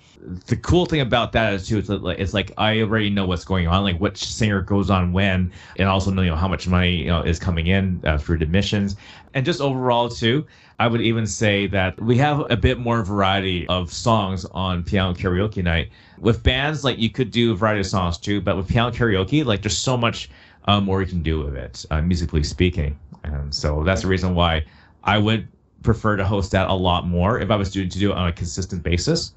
the 0.45 0.55
cool 0.55 0.85
thing 0.85 1.01
about 1.01 1.31
that 1.33 1.53
is 1.53 1.67
too, 1.67 1.77
it's 1.77 1.89
like, 1.89 2.19
it's 2.19 2.33
like 2.33 2.51
I 2.57 2.81
already 2.81 3.09
know 3.09 3.25
what's 3.25 3.43
going 3.43 3.67
on, 3.67 3.83
like 3.83 3.97
which 3.97 4.25
singer 4.25 4.61
goes 4.61 4.89
on 4.89 5.11
when, 5.11 5.51
and 5.77 5.89
also 5.89 6.11
know 6.11 6.21
you 6.21 6.29
know 6.29 6.35
how 6.35 6.47
much 6.47 6.67
money 6.67 6.95
you 6.95 7.07
know 7.07 7.21
is 7.21 7.39
coming 7.39 7.67
in 7.67 7.99
uh, 8.05 8.17
through 8.17 8.37
admissions, 8.37 8.95
and 9.33 9.45
just 9.45 9.61
overall 9.61 10.09
too. 10.09 10.45
I 10.79 10.87
would 10.87 11.01
even 11.01 11.27
say 11.27 11.67
that 11.67 12.01
we 12.01 12.17
have 12.17 12.49
a 12.51 12.57
bit 12.57 12.79
more 12.79 13.03
variety 13.03 13.67
of 13.67 13.91
songs 13.91 14.45
on 14.45 14.83
piano 14.83 15.13
karaoke 15.13 15.63
night. 15.63 15.89
With 16.19 16.41
bands, 16.41 16.83
like 16.83 16.97
you 16.97 17.09
could 17.09 17.31
do 17.31 17.51
a 17.51 17.55
variety 17.55 17.81
of 17.81 17.87
songs 17.87 18.17
too, 18.17 18.41
but 18.41 18.57
with 18.57 18.67
piano 18.67 18.91
karaoke, 18.91 19.45
like 19.45 19.61
there's 19.61 19.77
so 19.77 19.97
much 19.97 20.29
uh, 20.65 20.79
more 20.81 21.01
you 21.01 21.07
can 21.07 21.21
do 21.21 21.43
with 21.43 21.55
it, 21.55 21.85
uh, 21.91 22.01
musically 22.01 22.43
speaking. 22.43 22.97
And 23.23 23.53
so 23.53 23.83
that's 23.83 24.01
the 24.01 24.07
reason 24.07 24.35
why 24.35 24.65
I 25.03 25.17
would 25.17 25.47
prefer 25.83 26.15
to 26.15 26.25
host 26.25 26.51
that 26.51 26.69
a 26.69 26.73
lot 26.73 27.07
more 27.07 27.39
if 27.39 27.51
I 27.51 27.55
was 27.55 27.71
doing 27.71 27.89
to 27.89 27.99
do 27.99 28.11
it 28.11 28.17
on 28.17 28.27
a 28.27 28.31
consistent 28.31 28.83
basis. 28.83 29.33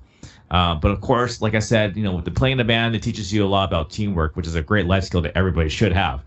Uh, 0.50 0.74
but 0.74 0.90
of 0.90 1.00
course, 1.00 1.42
like 1.42 1.54
I 1.54 1.58
said, 1.58 1.96
you 1.96 2.04
know, 2.04 2.14
with 2.14 2.24
the 2.24 2.30
playing 2.30 2.56
the 2.56 2.64
band, 2.64 2.94
it 2.94 3.02
teaches 3.02 3.32
you 3.32 3.44
a 3.44 3.48
lot 3.48 3.68
about 3.68 3.90
teamwork, 3.90 4.36
which 4.36 4.46
is 4.46 4.54
a 4.54 4.62
great 4.62 4.86
life 4.86 5.04
skill 5.04 5.20
that 5.22 5.36
everybody 5.36 5.68
should 5.68 5.92
have. 5.92 6.22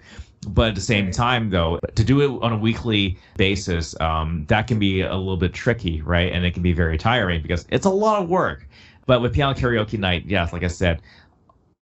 But 0.47 0.69
at 0.69 0.75
the 0.75 0.81
same 0.81 1.11
time, 1.11 1.49
though, 1.49 1.79
to 1.95 2.03
do 2.03 2.21
it 2.21 2.43
on 2.43 2.53
a 2.53 2.57
weekly 2.57 3.17
basis, 3.37 3.99
um, 3.99 4.45
that 4.47 4.67
can 4.67 4.79
be 4.79 5.01
a 5.01 5.15
little 5.15 5.37
bit 5.37 5.53
tricky, 5.53 6.01
right? 6.01 6.31
And 6.31 6.45
it 6.45 6.53
can 6.53 6.63
be 6.63 6.71
very 6.71 6.97
tiring 6.97 7.41
because 7.41 7.65
it's 7.69 7.85
a 7.85 7.89
lot 7.89 8.21
of 8.21 8.29
work. 8.29 8.67
But 9.05 9.21
with 9.21 9.33
piano 9.33 9.53
karaoke 9.53 9.99
night, 9.99 10.23
yes, 10.25 10.53
like 10.53 10.63
I 10.63 10.67
said, 10.67 11.01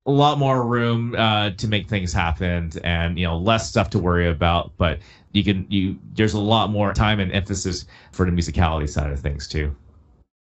a 0.06 0.10
lot 0.10 0.38
more 0.38 0.66
room 0.66 1.14
uh, 1.16 1.50
to 1.50 1.68
make 1.68 1.88
things 1.88 2.12
happen, 2.12 2.70
and 2.82 3.18
you 3.18 3.26
know, 3.26 3.38
less 3.38 3.68
stuff 3.68 3.88
to 3.90 3.98
worry 3.98 4.28
about. 4.28 4.72
But 4.76 4.98
you 5.32 5.42
can 5.42 5.66
you 5.70 5.98
there's 6.12 6.34
a 6.34 6.40
lot 6.40 6.70
more 6.70 6.92
time 6.92 7.20
and 7.20 7.32
emphasis 7.32 7.86
for 8.12 8.26
the 8.26 8.32
musicality 8.32 8.88
side 8.88 9.10
of 9.10 9.20
things 9.20 9.48
too. 9.48 9.74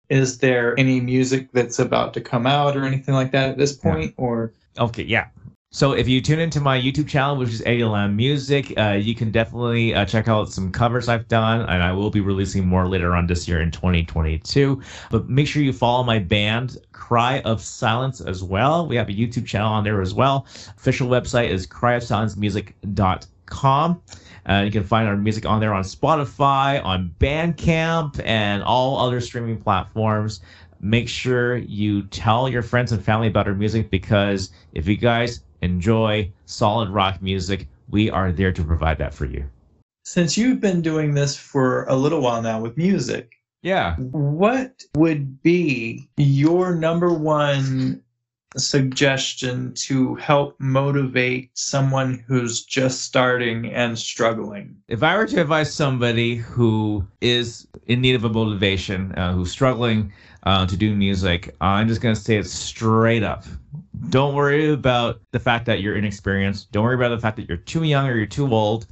Is 0.09 0.39
there 0.39 0.79
any 0.79 1.01
music 1.01 1.49
that's 1.53 1.79
about 1.79 2.15
to 2.15 2.21
come 2.21 2.47
out 2.47 2.77
or 2.77 2.85
anything 2.85 3.15
like 3.15 3.33
that 3.33 3.51
at 3.51 3.59
this 3.59 3.73
point, 3.73 4.15
yeah. 4.19 4.25
or? 4.25 4.53
Okay, 4.79 5.03
yeah. 5.03 5.27
So 5.71 5.93
if 5.93 6.09
you 6.09 6.23
tune 6.23 6.39
into 6.39 6.63
my 6.63 6.81
YouTube 6.81 7.09
channel, 7.09 7.37
which 7.37 7.51
is 7.51 7.63
alm 7.67 8.17
Music, 8.17 8.73
uh, 8.79 8.93
you 8.93 9.15
can 9.15 9.31
definitely 9.31 9.95
uh, 9.95 10.07
check 10.07 10.27
out 10.27 10.51
some 10.51 10.73
covers 10.73 11.09
I've 11.09 11.29
done, 11.29 11.61
and 11.61 11.83
I 11.83 11.93
will 11.93 12.09
be 12.09 12.23
releasing 12.23 12.67
more 12.67 12.89
later 12.89 13.15
on 13.15 13.27
this 13.27 13.47
year 13.47 13.61
in 13.61 13.71
2022. 13.71 14.81
But 15.11 15.29
make 15.29 15.47
sure 15.47 15.63
you 15.63 15.75
follow 15.75 16.05
my 16.05 16.21
band, 16.21 16.79
Cry 16.93 17.41
of 17.41 17.61
Silence, 17.61 18.23
as 18.23 18.43
well. 18.43 18.87
We 18.87 18.97
have 18.97 19.11
a 19.11 19.13
YouTube 19.13 19.45
channel 19.45 19.71
on 19.71 19.85
there 19.85 20.01
as 20.01 20.15
well. 20.15 20.47
Official 20.79 21.07
website 21.07 21.51
is 21.51 21.67
cryofsilencemusic.com. 21.67 24.03
Uh, 24.49 24.63
you 24.63 24.71
can 24.71 24.83
find 24.83 25.07
our 25.07 25.17
music 25.17 25.45
on 25.45 25.61
there 25.61 25.75
on 25.75 25.83
Spotify, 25.83 26.83
on 26.85 27.15
Bandcamp, 27.21 28.21
and 28.25 28.63
all 28.63 28.99
other 28.99 29.21
streaming 29.21 29.61
platforms 29.61 30.41
make 30.81 31.09
sure 31.09 31.57
you 31.57 32.03
tell 32.05 32.49
your 32.49 32.63
friends 32.63 32.93
and 32.93 33.05
family 33.05 33.29
about 33.29 33.47
our 33.47 33.55
music 33.55 33.91
because 33.91 34.51
if 34.75 34.87
you 34.87 34.97
guys 34.97 35.43
enjoy 35.63 36.31
solid 36.47 36.89
rock 36.89 37.21
music, 37.21 37.67
we 37.91 38.11
are 38.11 38.33
there 38.33 38.53
to 38.53 38.63
provide 38.63 38.99
that 38.99 39.15
for 39.15 39.25
you. 39.25 39.45
Since 40.05 40.39
you've 40.39 40.61
been 40.61 40.81
doing 40.81 41.15
this 41.15 41.37
for 41.37 41.85
a 41.85 41.97
little 41.97 42.21
while 42.21 42.41
now 42.41 42.61
with 42.61 42.77
music, 42.77 43.33
yeah. 43.63 43.97
What 43.97 44.85
would 44.97 45.43
be 45.43 46.09
your 46.17 46.75
number 46.75 47.13
one 47.13 48.03
suggestion 48.57 49.75
to 49.75 50.15
help 50.17 50.57
motivate 50.59 51.51
someone 51.55 52.25
who's 52.27 52.65
just 52.65 53.03
starting 53.03 53.67
and 53.67 53.99
struggling? 53.99 54.77
If 54.89 55.03
I 55.03 55.17
were 55.17 55.27
to 55.27 55.41
advise 55.41 55.73
somebody 55.73 56.37
who 56.37 57.07
is 57.21 57.67
in 57.87 58.01
need 58.01 58.15
of 58.15 58.25
a 58.25 58.29
motivation, 58.29 59.13
uh, 59.13 59.33
who's 59.33 59.51
struggling 59.51 60.13
uh, 60.45 60.67
to 60.67 60.77
do 60.77 60.95
music, 60.95 61.55
I'm 61.61 61.89
just 61.89 62.01
going 62.01 62.15
to 62.15 62.21
say 62.21 62.37
it 62.37 62.47
straight 62.47 63.23
up. 63.23 63.45
Don't 64.11 64.35
worry 64.35 64.73
about 64.73 65.21
the 65.33 65.41
fact 65.41 65.67
that 65.67 65.81
you're 65.81 65.97
inexperienced. 65.97 66.73
Don't 66.73 66.85
worry 66.85 66.95
about 66.95 67.09
the 67.11 67.19
fact 67.19 67.37
that 67.37 67.49
you're 67.49 67.59
too 67.59 67.85
young 67.85 68.09
or 68.09 68.17
you're 68.17 68.27
too 68.27 68.53
old 68.53 68.87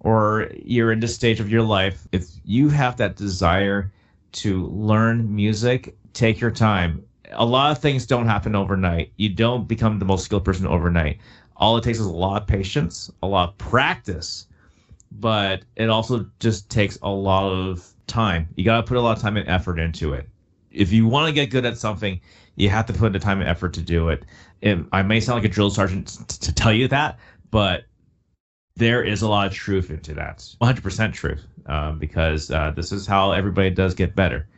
or 0.00 0.50
you're 0.64 0.92
in 0.92 1.00
this 1.00 1.14
stage 1.14 1.40
of 1.40 1.50
your 1.50 1.62
life. 1.62 2.06
If 2.12 2.26
you 2.44 2.68
have 2.68 2.96
that 2.98 3.16
desire 3.16 3.90
to 4.32 4.66
learn 4.66 5.34
music, 5.34 5.96
take 6.12 6.40
your 6.40 6.50
time. 6.50 7.04
A 7.32 7.44
lot 7.44 7.72
of 7.72 7.78
things 7.78 8.06
don't 8.06 8.26
happen 8.26 8.54
overnight. 8.54 9.12
You 9.16 9.30
don't 9.30 9.66
become 9.66 9.98
the 9.98 10.04
most 10.04 10.24
skilled 10.24 10.44
person 10.44 10.66
overnight. 10.66 11.18
All 11.56 11.76
it 11.76 11.84
takes 11.84 11.98
is 11.98 12.06
a 12.06 12.12
lot 12.12 12.42
of 12.42 12.48
patience, 12.48 13.10
a 13.22 13.26
lot 13.26 13.50
of 13.50 13.58
practice, 13.58 14.46
but 15.12 15.62
it 15.76 15.88
also 15.88 16.28
just 16.40 16.68
takes 16.70 16.98
a 17.02 17.10
lot 17.10 17.50
of 17.50 17.92
time. 18.06 18.48
You 18.56 18.64
got 18.64 18.76
to 18.78 18.82
put 18.82 18.96
a 18.96 19.00
lot 19.00 19.16
of 19.16 19.22
time 19.22 19.36
and 19.36 19.48
effort 19.48 19.78
into 19.78 20.12
it. 20.12 20.28
If 20.70 20.92
you 20.92 21.06
want 21.06 21.28
to 21.28 21.32
get 21.32 21.50
good 21.50 21.64
at 21.64 21.78
something, 21.78 22.20
you 22.56 22.68
have 22.68 22.86
to 22.86 22.92
put 22.92 23.12
the 23.12 23.18
time 23.18 23.40
and 23.40 23.48
effort 23.48 23.72
to 23.74 23.82
do 23.82 24.08
it. 24.08 24.24
And 24.62 24.88
I 24.92 25.02
may 25.02 25.20
sound 25.20 25.42
like 25.42 25.50
a 25.50 25.52
drill 25.52 25.70
sergeant 25.70 26.08
to 26.28 26.52
tell 26.52 26.72
you 26.72 26.88
that, 26.88 27.18
but 27.50 27.84
there 28.76 29.02
is 29.04 29.22
a 29.22 29.28
lot 29.28 29.46
of 29.46 29.52
truth 29.52 29.90
into 29.90 30.14
that 30.14 30.38
100% 30.60 31.12
truth 31.12 31.46
um, 31.66 31.98
because 31.98 32.50
uh, 32.50 32.72
this 32.74 32.90
is 32.90 33.06
how 33.06 33.30
everybody 33.30 33.70
does 33.70 33.94
get 33.94 34.16
better 34.16 34.48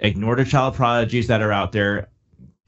ignore 0.00 0.36
the 0.36 0.44
child 0.44 0.74
prodigies 0.74 1.26
that 1.28 1.42
are 1.42 1.52
out 1.52 1.72
there. 1.72 2.08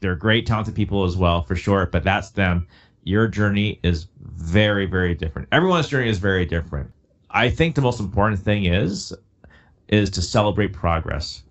They're 0.01 0.15
great 0.15 0.47
talented 0.47 0.75
people 0.75 1.05
as 1.05 1.17
well 1.17 1.43
for 1.43 1.57
sure 1.57 1.87
but 1.87 2.05
that's 2.05 2.31
them. 2.31 2.67
Your 3.05 3.29
journey 3.29 3.81
is 3.83 4.07
very 4.21 4.87
very 4.87 5.15
different. 5.15 5.49
Everyone's 5.53 5.89
journey 5.89 6.09
is 6.09 6.19
very 6.19 6.47
different. 6.47 6.91
I 7.31 7.51
think 7.51 7.75
the 7.75 7.83
most 7.83 8.01
important 8.01 8.41
thing 8.41 8.65
is 8.65 9.13
is 9.89 10.11
to 10.11 10.23
celebrate 10.23 10.73
progress. 10.73 11.43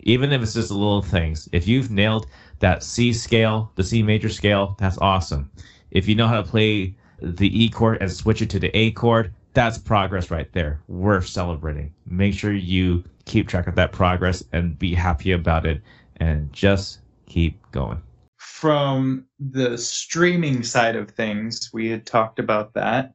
Even 0.00 0.32
if 0.32 0.42
it's 0.42 0.54
just 0.54 0.70
little 0.70 1.02
things. 1.02 1.48
If 1.52 1.68
you've 1.68 1.90
nailed 1.90 2.26
that 2.60 2.82
c 2.82 3.12
scale 3.12 3.70
the 3.74 3.84
c 3.84 4.02
major 4.02 4.28
scale 4.28 4.76
that's 4.78 4.98
awesome. 4.98 5.50
If 5.90 6.08
you 6.08 6.14
know 6.14 6.28
how 6.28 6.40
to 6.40 6.48
play 6.48 6.94
the 7.20 7.64
E 7.64 7.68
chord 7.68 7.98
and 8.00 8.10
switch 8.10 8.42
it 8.42 8.50
to 8.50 8.58
the 8.58 8.74
A 8.76 8.92
chord, 8.92 9.32
that's 9.52 9.78
progress 9.78 10.30
right 10.30 10.50
there. 10.52 10.80
Worth 10.88 11.26
celebrating. 11.26 11.92
Make 12.06 12.34
sure 12.34 12.52
you 12.52 13.04
keep 13.24 13.48
track 13.48 13.66
of 13.66 13.74
that 13.76 13.92
progress 13.92 14.42
and 14.52 14.78
be 14.78 14.94
happy 14.94 15.32
about 15.32 15.66
it 15.66 15.82
and 16.16 16.52
just 16.52 17.00
keep 17.26 17.58
going. 17.72 18.02
From 18.38 19.26
the 19.38 19.76
streaming 19.78 20.62
side 20.62 20.96
of 20.96 21.10
things, 21.10 21.70
we 21.72 21.88
had 21.88 22.06
talked 22.06 22.38
about 22.38 22.74
that. 22.74 23.14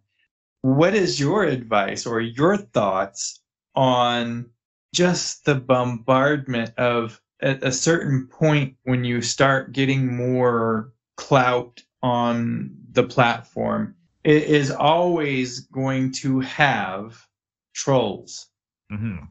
What 0.62 0.96
is 0.96 1.20
your 1.20 1.44
advice 1.44 2.06
or 2.06 2.22
your 2.22 2.58
thoughts 2.58 3.42
on 3.76 4.50
just 4.94 5.46
the 5.46 5.56
bombardment 5.56 6.72
of 6.78 7.22
at 7.42 7.64
a 7.64 7.72
certain 7.72 8.28
point 8.28 8.76
when 8.84 9.04
you 9.04 9.22
start 9.22 9.74
getting 9.74 10.16
more 10.16 10.94
clout 11.18 11.84
on 12.02 12.72
the 12.92 13.04
platform, 13.04 13.96
it 14.24 14.44
is 14.44 14.72
always 14.72 15.60
going 15.60 16.12
to 16.12 16.40
have 16.40 17.28
trolls. 17.74 18.48
Mm-hmm. 18.92 19.26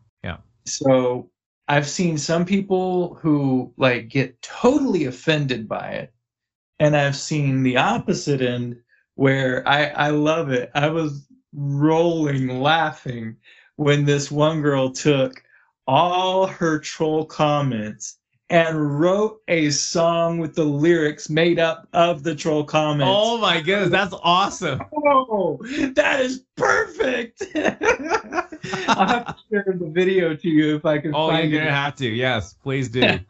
So 0.66 1.30
I've 1.68 1.88
seen 1.88 2.18
some 2.18 2.44
people 2.44 3.14
who 3.16 3.72
like 3.76 4.08
get 4.08 4.40
totally 4.42 5.04
offended 5.06 5.68
by 5.68 5.90
it, 5.90 6.12
and 6.78 6.96
I've 6.96 7.16
seen 7.16 7.62
the 7.62 7.76
opposite 7.76 8.40
end 8.42 8.80
where 9.14 9.66
I 9.68 9.86
I 9.86 10.08
love 10.10 10.50
it. 10.50 10.70
I 10.74 10.88
was 10.88 11.26
rolling 11.52 12.60
laughing 12.60 13.36
when 13.76 14.04
this 14.04 14.30
one 14.30 14.62
girl 14.62 14.90
took 14.90 15.42
all 15.86 16.46
her 16.46 16.78
troll 16.78 17.24
comments 17.26 18.18
and 18.54 19.00
wrote 19.00 19.42
a 19.48 19.68
song 19.70 20.38
with 20.38 20.54
the 20.54 20.62
lyrics 20.62 21.28
made 21.28 21.58
up 21.58 21.88
of 21.92 22.22
the 22.22 22.32
troll 22.32 22.62
comments. 22.62 23.12
Oh 23.12 23.36
my 23.36 23.60
goodness, 23.60 23.90
that's 23.90 24.14
awesome. 24.22 24.80
Oh, 24.94 25.58
that 25.94 26.20
is 26.20 26.44
perfect. 26.54 27.42
I'll 28.86 29.08
have 29.08 29.26
to 29.26 29.36
share 29.50 29.74
the 29.76 29.90
video 29.92 30.36
to 30.36 30.48
you 30.48 30.76
if 30.76 30.84
I 30.86 30.98
can 30.98 31.12
oh, 31.12 31.30
find 31.30 31.50
you're 31.50 31.62
gonna 31.62 31.74
have 31.74 31.96
to. 31.96 32.06
Yes, 32.06 32.54
please 32.54 32.88
do. 32.88 33.02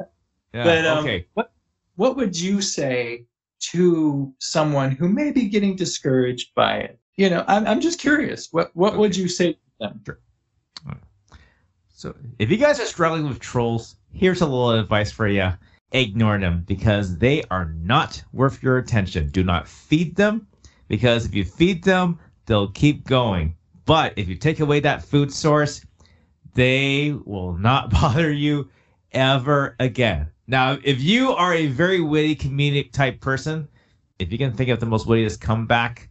Yeah. 0.53 0.63
But 0.63 0.87
um, 0.87 0.99
okay. 0.99 1.27
what 1.35 1.51
what 1.97 2.17
would 2.17 2.41
you 2.41 2.63
say 2.63 3.27
to 3.73 4.33
someone 4.39 4.93
who 4.93 5.09
may 5.09 5.33
be 5.33 5.49
getting 5.49 5.75
discouraged 5.75 6.55
by 6.55 6.77
it? 6.77 7.01
You 7.17 7.29
know, 7.29 7.45
I'm 7.49 7.67
I'm 7.67 7.81
just 7.81 7.99
curious. 7.99 8.51
What 8.53 8.71
what 8.77 8.97
would 8.97 9.17
you 9.17 9.27
say 9.27 9.55
to 9.55 9.59
them? 9.81 10.05
So 11.89 12.15
if 12.39 12.53
you 12.53 12.57
guys 12.57 12.79
are 12.79 12.85
struggling 12.85 13.27
with 13.27 13.41
trolls, 13.41 13.97
here's 14.15 14.41
a 14.41 14.47
little 14.47 14.71
advice 14.71 15.11
for 15.13 15.29
you. 15.29 15.53
Ignore 15.93 16.39
them 16.39 16.65
because 16.67 17.19
they 17.19 17.43
are 17.51 17.67
not 17.67 18.23
worth 18.33 18.63
your 18.63 18.79
attention. 18.79 19.29
Do 19.29 19.45
not 19.45 19.69
feed 19.69 20.17
them 20.17 20.47
because 20.89 21.27
if 21.27 21.35
you 21.35 21.45
feed 21.45 21.85
them, 21.85 22.19
they'll 22.47 22.71
keep 22.71 23.05
going. 23.05 23.55
But 23.85 24.15
if 24.17 24.29
you 24.29 24.37
take 24.37 24.61
away 24.61 24.81
that 24.81 25.05
food 25.05 25.33
source, 25.33 25.85
they 26.55 27.15
will 27.25 27.53
not 27.55 27.91
bother 27.91 28.33
you 28.33 28.71
ever 29.13 29.77
again. 29.79 30.29
Now, 30.47 30.79
if 30.85 31.01
you 31.01 31.33
are 31.33 31.55
a 31.55 31.67
very 31.67 32.01
witty 32.01 32.37
comedic 32.37 32.93
type 32.93 33.21
person, 33.21 33.69
if 34.19 34.31
you 34.31 34.39
can 34.39 34.53
think 34.53 34.71
of 34.71 34.81
the 34.81 34.87
most 34.87 35.07
wittiest 35.07 35.41
comeback, 35.41 36.09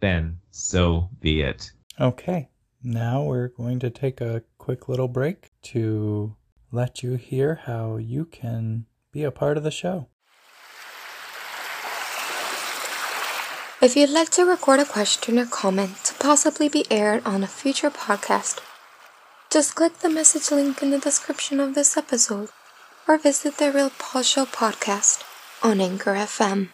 then 0.00 0.38
so 0.50 1.08
be 1.20 1.42
it. 1.42 1.72
Okay, 1.98 2.48
now 2.82 3.22
we're 3.22 3.48
going 3.48 3.78
to 3.80 3.90
take 3.90 4.20
a 4.20 4.42
quick 4.58 4.88
little 4.88 5.08
break 5.08 5.50
to 5.62 6.34
let 6.72 7.02
you 7.02 7.14
hear 7.14 7.60
how 7.66 7.96
you 7.96 8.24
can 8.24 8.86
be 9.12 9.24
a 9.24 9.30
part 9.30 9.56
of 9.56 9.62
the 9.62 9.70
show. 9.70 10.08
If 13.82 13.96
you'd 13.96 14.10
like 14.10 14.28
to 14.30 14.44
record 14.44 14.78
a 14.80 14.84
question 14.84 15.38
or 15.38 15.46
comment 15.46 15.96
to 16.04 16.14
possibly 16.14 16.68
be 16.68 16.84
aired 16.90 17.24
on 17.24 17.42
a 17.42 17.46
future 17.46 17.90
podcast, 17.90 18.60
just 19.50 19.74
click 19.74 19.98
the 19.98 20.10
message 20.10 20.50
link 20.50 20.82
in 20.82 20.90
the 20.90 20.98
description 20.98 21.60
of 21.60 21.74
this 21.74 21.96
episode 21.96 22.50
or 23.08 23.18
visit 23.18 23.56
the 23.56 23.72
Real 23.72 23.90
Paul 23.98 24.22
Show 24.22 24.44
podcast 24.44 25.24
on 25.62 25.80
Anchor 25.80 26.14
FM. 26.14 26.68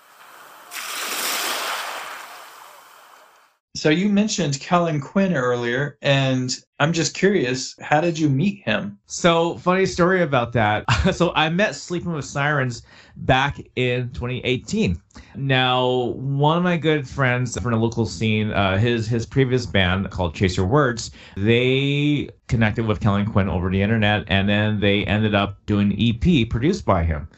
So 3.76 3.90
you 3.90 4.08
mentioned 4.08 4.58
Kellin 4.58 5.00
Quinn 5.02 5.34
earlier, 5.34 5.98
and 6.00 6.56
I'm 6.80 6.94
just 6.94 7.12
curious, 7.12 7.76
how 7.82 8.00
did 8.00 8.18
you 8.18 8.30
meet 8.30 8.62
him? 8.64 8.98
So 9.04 9.58
funny 9.58 9.84
story 9.84 10.22
about 10.22 10.54
that. 10.54 10.90
so 11.14 11.30
I 11.34 11.50
met 11.50 11.74
Sleeping 11.74 12.12
with 12.12 12.24
Sirens 12.24 12.82
back 13.16 13.60
in 13.76 14.08
2018. 14.12 14.98
Now, 15.34 16.14
one 16.16 16.56
of 16.56 16.62
my 16.62 16.78
good 16.78 17.06
friends 17.06 17.58
from 17.60 17.72
the 17.72 17.76
local 17.76 18.06
scene, 18.06 18.50
uh, 18.50 18.78
his 18.78 19.06
his 19.06 19.26
previous 19.26 19.66
band 19.66 20.10
called 20.10 20.34
Chaser 20.34 20.64
Words, 20.64 21.10
they 21.36 22.30
connected 22.48 22.86
with 22.86 23.00
Kellin 23.00 23.26
Quinn 23.26 23.50
over 23.50 23.68
the 23.68 23.82
internet, 23.82 24.24
and 24.28 24.48
then 24.48 24.80
they 24.80 25.04
ended 25.04 25.34
up 25.34 25.58
doing 25.66 25.92
an 25.92 25.98
EP 26.00 26.48
produced 26.48 26.86
by 26.86 27.04
him. 27.04 27.28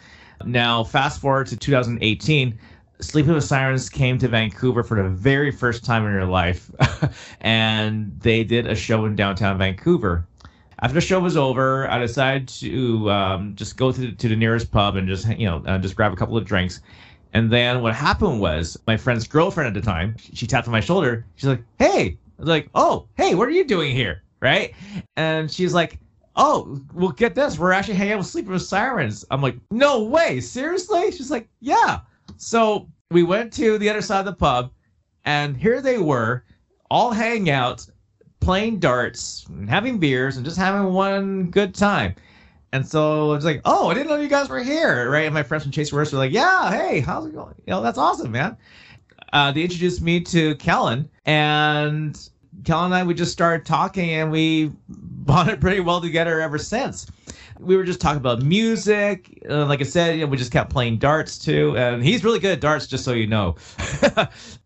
Now, 0.45 0.85
fast 0.85 1.21
forward 1.21 1.49
to 1.49 1.57
2018. 1.57 2.57
Sleeping 3.01 3.33
with 3.33 3.45
Sirens 3.45 3.89
came 3.89 4.19
to 4.19 4.27
Vancouver 4.27 4.83
for 4.83 5.01
the 5.01 5.09
very 5.09 5.53
first 5.53 5.85
time 5.85 6.05
in 6.05 6.13
their 6.13 6.27
life, 6.27 6.69
and 7.41 8.13
they 8.21 8.43
did 8.43 8.67
a 8.67 8.75
show 8.75 9.05
in 9.05 9.15
downtown 9.15 9.57
Vancouver. 9.57 10.27
After 10.81 10.95
the 10.95 11.01
show 11.01 11.21
was 11.21 11.37
over, 11.37 11.89
I 11.89 11.99
decided 11.99 12.49
to 12.49 13.09
um, 13.11 13.55
just 13.55 13.77
go 13.77 13.93
to 13.93 14.01
the, 14.01 14.13
to 14.13 14.29
the 14.29 14.35
nearest 14.35 14.73
pub 14.73 14.97
and 14.97 15.07
just 15.07 15.29
you 15.39 15.47
know 15.47 15.63
uh, 15.67 15.79
just 15.79 15.95
grab 15.95 16.13
a 16.13 16.17
couple 16.17 16.37
of 16.37 16.45
drinks. 16.45 16.81
And 17.35 17.53
then 17.53 17.83
what 17.83 17.95
happened 17.95 18.41
was 18.41 18.77
my 18.89 18.97
friend's 18.97 19.29
girlfriend 19.29 19.69
at 19.69 19.81
the 19.81 19.87
time, 19.87 20.17
she 20.19 20.47
tapped 20.47 20.67
on 20.67 20.73
my 20.73 20.81
shoulder. 20.81 21.25
She's 21.37 21.49
like, 21.49 21.63
"Hey," 21.79 22.19
I 22.39 22.43
was 22.43 22.49
like, 22.49 22.69
"Oh, 22.75 23.07
hey, 23.17 23.37
what 23.37 23.47
are 23.47 23.53
you 23.53 23.65
doing 23.65 23.95
here?" 23.95 24.23
Right? 24.41 24.75
And 25.17 25.49
she's 25.49 25.73
like, 25.73 26.01
"Oh, 26.35 26.81
well, 26.93 27.11
get 27.11 27.37
this, 27.37 27.61
we're 27.61 27.73
actually 27.73 27.95
hanging 27.95 28.15
out 28.15 28.19
with 28.19 28.27
Sleeping 28.27 28.53
with 28.53 28.63
Sirens." 28.63 29.25
I'm 29.31 29.41
like, 29.41 29.57
"No 29.71 30.03
way, 30.03 30.41
seriously?" 30.41 31.13
She's 31.13 31.31
like, 31.31 31.49
"Yeah." 31.61 32.01
So 32.39 32.89
we 33.11 33.25
went 33.25 33.53
to 33.55 33.79
the 33.79 33.91
other 33.91 34.01
side 34.01 34.21
of 34.21 34.27
the 34.27 34.33
pub, 34.33 34.71
and 35.25 35.57
here 35.57 35.83
they 35.83 35.99
were, 35.99 36.45
all 36.91 37.11
hanging 37.11 37.51
out, 37.51 37.85
playing 38.41 38.79
darts, 38.79 39.45
and 39.49 39.69
having 39.69 39.99
beers, 39.99 40.37
and 40.37 40.47
just 40.47 40.57
having 40.57 40.93
one 40.93 41.51
good 41.51 41.75
time. 41.75 42.15
And 42.73 42.87
so 42.87 43.33
it's 43.33 43.45
like, 43.45 43.61
oh, 43.65 43.89
I 43.89 43.95
didn't 43.95 44.09
know 44.09 44.17
you 44.17 44.29
guys 44.29 44.49
were 44.49 44.63
here, 44.63 45.11
right? 45.11 45.25
And 45.25 45.35
my 45.35 45.43
friends 45.43 45.65
from 45.65 45.73
Chase 45.73 45.93
Worst 45.93 46.13
were 46.13 46.19
like, 46.19 46.33
yeah, 46.33 46.71
hey, 46.71 47.01
how's 47.01 47.27
it 47.27 47.35
going? 47.35 47.55
You 47.67 47.73
know, 47.73 47.83
that's 47.83 47.99
awesome, 47.99 48.31
man. 48.31 48.57
Uh, 49.33 49.51
they 49.51 49.63
introduced 49.63 50.01
me 50.01 50.21
to 50.21 50.55
Kellin, 50.57 51.09
and 51.27 52.29
Kellin 52.65 52.87
and 52.87 52.95
I 52.95 53.03
we 53.03 53.15
just 53.15 53.33
started 53.33 53.67
talking, 53.67 54.11
and 54.11 54.31
we 54.31 54.71
bonded 54.89 55.61
pretty 55.61 55.81
well 55.81 56.01
together 56.01 56.41
ever 56.41 56.57
since. 56.57 57.07
We 57.59 57.77
were 57.77 57.85
just 57.85 58.01
talking 58.01 58.19
about 58.19 58.43
music. 58.43 59.43
Uh, 59.49 59.67
like 59.67 59.81
I 59.81 59.85
said, 59.85 60.17
you 60.17 60.21
know, 60.23 60.27
we 60.31 60.37
just 60.37 60.53
kept 60.53 60.71
playing 60.71 60.99
darts 60.99 61.39
too, 61.39 61.77
and 61.77 62.03
he's 62.05 62.25
really 62.25 62.39
good 62.39 62.53
at 62.53 62.61
darts, 62.61 62.87
just 62.87 63.05
so 63.05 63.13
you 63.13 63.27
know. 63.27 63.57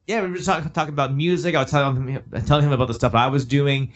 yeah, 0.06 0.22
we 0.22 0.28
were 0.28 0.36
just 0.36 0.46
talking 0.46 0.70
talking 0.70 0.92
about 0.92 1.14
music. 1.14 1.54
I 1.54 1.62
was 1.62 1.70
telling 1.70 2.08
him 2.08 2.22
telling 2.46 2.64
him 2.64 2.72
about 2.72 2.88
the 2.88 2.94
stuff 2.94 3.14
I 3.14 3.28
was 3.28 3.44
doing, 3.44 3.92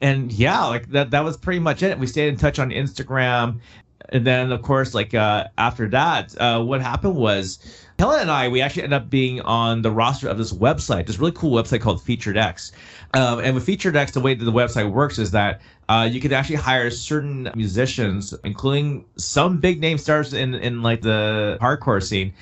and 0.00 0.32
yeah, 0.32 0.64
like 0.64 0.90
that 0.90 1.10
that 1.10 1.24
was 1.24 1.36
pretty 1.36 1.60
much 1.60 1.82
it. 1.82 1.98
We 1.98 2.06
stayed 2.06 2.28
in 2.28 2.36
touch 2.36 2.58
on 2.58 2.70
Instagram, 2.70 3.60
and 4.08 4.26
then 4.26 4.50
of 4.52 4.62
course, 4.62 4.94
like 4.94 5.14
uh, 5.14 5.48
after 5.58 5.88
that, 5.88 6.34
uh, 6.40 6.62
what 6.62 6.80
happened 6.80 7.16
was. 7.16 7.58
Kellin 7.98 8.22
and 8.22 8.30
I, 8.32 8.48
we 8.48 8.60
actually 8.60 8.82
ended 8.82 9.00
up 9.00 9.10
being 9.10 9.40
on 9.42 9.82
the 9.82 9.90
roster 9.92 10.26
of 10.26 10.36
this 10.36 10.52
website, 10.52 11.06
this 11.06 11.20
really 11.20 11.30
cool 11.32 11.52
website 11.52 11.82
called 11.82 12.02
Featured 12.02 12.36
X. 12.36 12.72
Um, 13.14 13.38
and 13.38 13.54
with 13.54 13.64
Featured 13.64 13.94
X, 13.94 14.10
the 14.10 14.20
way 14.20 14.34
that 14.34 14.44
the 14.44 14.50
website 14.50 14.90
works 14.90 15.20
is 15.20 15.30
that 15.30 15.60
uh, 15.88 16.08
you 16.10 16.20
could 16.20 16.32
actually 16.32 16.56
hire 16.56 16.90
certain 16.90 17.50
musicians, 17.54 18.34
including 18.44 19.04
some 19.16 19.58
big 19.58 19.80
name 19.80 19.98
stars 19.98 20.32
in 20.32 20.54
in 20.54 20.82
like 20.82 21.02
the 21.02 21.58
hardcore 21.60 22.02
scene, 22.02 22.32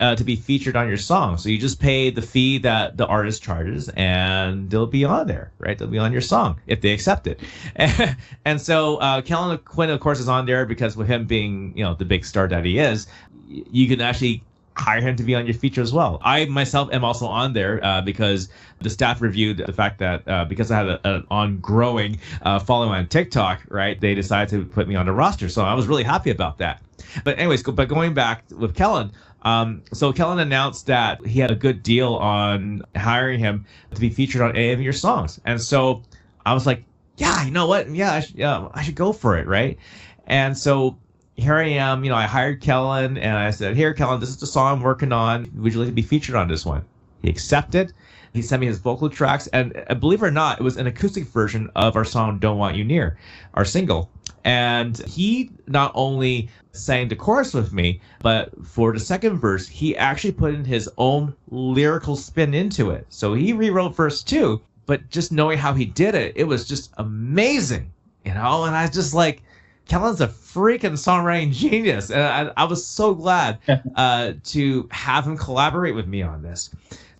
uh, 0.00 0.14
to 0.16 0.24
be 0.24 0.36
featured 0.36 0.76
on 0.76 0.88
your 0.88 0.96
song. 0.96 1.38
So 1.38 1.48
you 1.48 1.58
just 1.58 1.80
pay 1.80 2.10
the 2.10 2.22
fee 2.22 2.58
that 2.58 2.96
the 2.96 3.06
artist 3.06 3.42
charges, 3.42 3.88
and 3.90 4.68
they'll 4.70 4.86
be 4.86 5.04
on 5.04 5.26
there, 5.26 5.52
right? 5.58 5.78
They'll 5.78 5.88
be 5.88 5.98
on 5.98 6.12
your 6.12 6.20
song 6.20 6.60
if 6.66 6.80
they 6.80 6.92
accept 6.92 7.26
it. 7.26 7.40
And, 8.44 8.60
so 8.60 8.96
uh, 8.96 9.22
Kellin 9.22 9.58
Quinn, 9.58 9.90
of 9.90 10.00
course, 10.00 10.20
is 10.20 10.28
on 10.28 10.46
there 10.46 10.66
because 10.66 10.96
with 10.96 11.06
him 11.06 11.26
being, 11.26 11.72
you 11.76 11.84
know, 11.84 11.94
the 11.94 12.04
big 12.04 12.24
star 12.24 12.46
that 12.48 12.64
he 12.64 12.78
is, 12.78 13.06
you 13.48 13.88
can 13.88 14.00
actually 14.00 14.42
hire 14.76 15.00
him 15.00 15.16
to 15.16 15.22
be 15.22 15.34
on 15.34 15.46
your 15.46 15.54
feature 15.54 15.80
as 15.80 15.92
well. 15.92 16.20
I 16.22 16.46
myself 16.46 16.92
am 16.92 17.04
also 17.04 17.26
on 17.26 17.52
there 17.52 17.82
uh, 17.84 18.00
because 18.00 18.48
the 18.80 18.90
staff 18.90 19.20
reviewed 19.20 19.58
the 19.58 19.72
fact 19.72 19.98
that 20.00 20.26
uh, 20.26 20.44
because 20.44 20.70
I 20.70 20.78
had 20.78 21.00
an 21.04 21.26
on 21.30 21.58
growing 21.58 22.18
uh, 22.42 22.58
following 22.58 22.90
on 22.90 23.06
TikTok, 23.06 23.62
right? 23.68 24.00
They 24.00 24.14
decided 24.14 24.48
to 24.50 24.64
put 24.64 24.88
me 24.88 24.96
on 24.96 25.06
the 25.06 25.12
roster, 25.12 25.48
so 25.48 25.64
I 25.64 25.74
was 25.74 25.86
really 25.86 26.02
happy 26.02 26.30
about 26.30 26.58
that. 26.58 26.82
But 27.22 27.38
anyways, 27.38 27.62
go, 27.62 27.72
but 27.72 27.88
going 27.88 28.14
back 28.14 28.44
with 28.50 28.74
Kellin. 28.74 29.12
Um, 29.42 29.82
so 29.92 30.10
Kellin 30.10 30.38
announced 30.38 30.86
that 30.86 31.24
he 31.26 31.38
had 31.38 31.50
a 31.50 31.54
good 31.54 31.82
deal 31.82 32.14
on 32.14 32.82
hiring 32.96 33.38
him 33.38 33.66
to 33.94 34.00
be 34.00 34.08
featured 34.08 34.40
on 34.40 34.56
any 34.56 34.72
of 34.72 34.80
your 34.80 34.94
songs, 34.94 35.40
and 35.44 35.60
so 35.60 36.02
I 36.46 36.54
was 36.54 36.66
like, 36.66 36.84
yeah, 37.16 37.44
you 37.44 37.50
know 37.50 37.66
what? 37.66 37.88
Yeah, 37.90 38.12
I 38.12 38.24
yeah, 38.34 38.68
I 38.72 38.82
should 38.82 38.94
go 38.94 39.12
for 39.12 39.36
it, 39.36 39.46
right? 39.46 39.78
And 40.26 40.56
so 40.56 40.98
here 41.36 41.54
I 41.54 41.68
am, 41.68 42.04
you 42.04 42.10
know, 42.10 42.16
I 42.16 42.26
hired 42.26 42.60
Kellin 42.60 43.18
and 43.18 43.36
I 43.36 43.50
said, 43.50 43.76
Here, 43.76 43.92
Kellin, 43.92 44.20
this 44.20 44.28
is 44.28 44.36
the 44.36 44.46
song 44.46 44.78
I'm 44.78 44.82
working 44.82 45.12
on. 45.12 45.50
Would 45.56 45.72
you 45.72 45.80
like 45.80 45.88
to 45.88 45.94
be 45.94 46.02
featured 46.02 46.36
on 46.36 46.48
this 46.48 46.64
one? 46.64 46.84
He 47.22 47.28
accepted. 47.28 47.92
He 48.34 48.42
sent 48.42 48.60
me 48.60 48.66
his 48.66 48.78
vocal 48.78 49.08
tracks, 49.08 49.46
and 49.48 49.84
uh, 49.88 49.94
believe 49.94 50.22
it 50.22 50.26
or 50.26 50.30
not, 50.30 50.58
it 50.58 50.64
was 50.64 50.76
an 50.76 50.88
acoustic 50.88 51.24
version 51.24 51.70
of 51.76 51.94
our 51.96 52.04
song 52.04 52.38
"Don't 52.38 52.58
Want 52.58 52.76
You 52.76 52.84
Near," 52.84 53.16
our 53.54 53.64
single. 53.64 54.10
And 54.44 54.98
he 54.98 55.50
not 55.68 55.92
only 55.94 56.50
sang 56.72 57.08
the 57.08 57.16
chorus 57.16 57.54
with 57.54 57.72
me, 57.72 58.00
but 58.20 58.50
for 58.66 58.92
the 58.92 59.00
second 59.00 59.38
verse, 59.38 59.68
he 59.68 59.96
actually 59.96 60.32
put 60.32 60.52
in 60.52 60.64
his 60.64 60.90
own 60.98 61.34
lyrical 61.50 62.16
spin 62.16 62.54
into 62.54 62.90
it. 62.90 63.06
So 63.08 63.34
he 63.34 63.52
rewrote 63.52 63.94
verse 63.94 64.22
two, 64.22 64.60
but 64.86 65.08
just 65.10 65.32
knowing 65.32 65.58
how 65.58 65.72
he 65.72 65.84
did 65.84 66.14
it, 66.14 66.32
it 66.36 66.44
was 66.44 66.66
just 66.66 66.92
amazing, 66.98 67.92
you 68.24 68.34
know. 68.34 68.64
And 68.64 68.74
I 68.74 68.82
was 68.82 68.90
just 68.90 69.14
like, 69.14 69.42
Kellin's 69.88 70.20
a 70.20 70.28
freaking 70.28 70.92
songwriting 70.92 71.52
genius, 71.52 72.10
and 72.10 72.22
I, 72.22 72.52
I 72.56 72.64
was 72.64 72.86
so 72.86 73.14
glad 73.14 73.58
uh, 73.96 74.32
to 74.44 74.88
have 74.90 75.26
him 75.26 75.36
collaborate 75.36 75.94
with 75.94 76.06
me 76.06 76.22
on 76.22 76.42
this. 76.42 76.70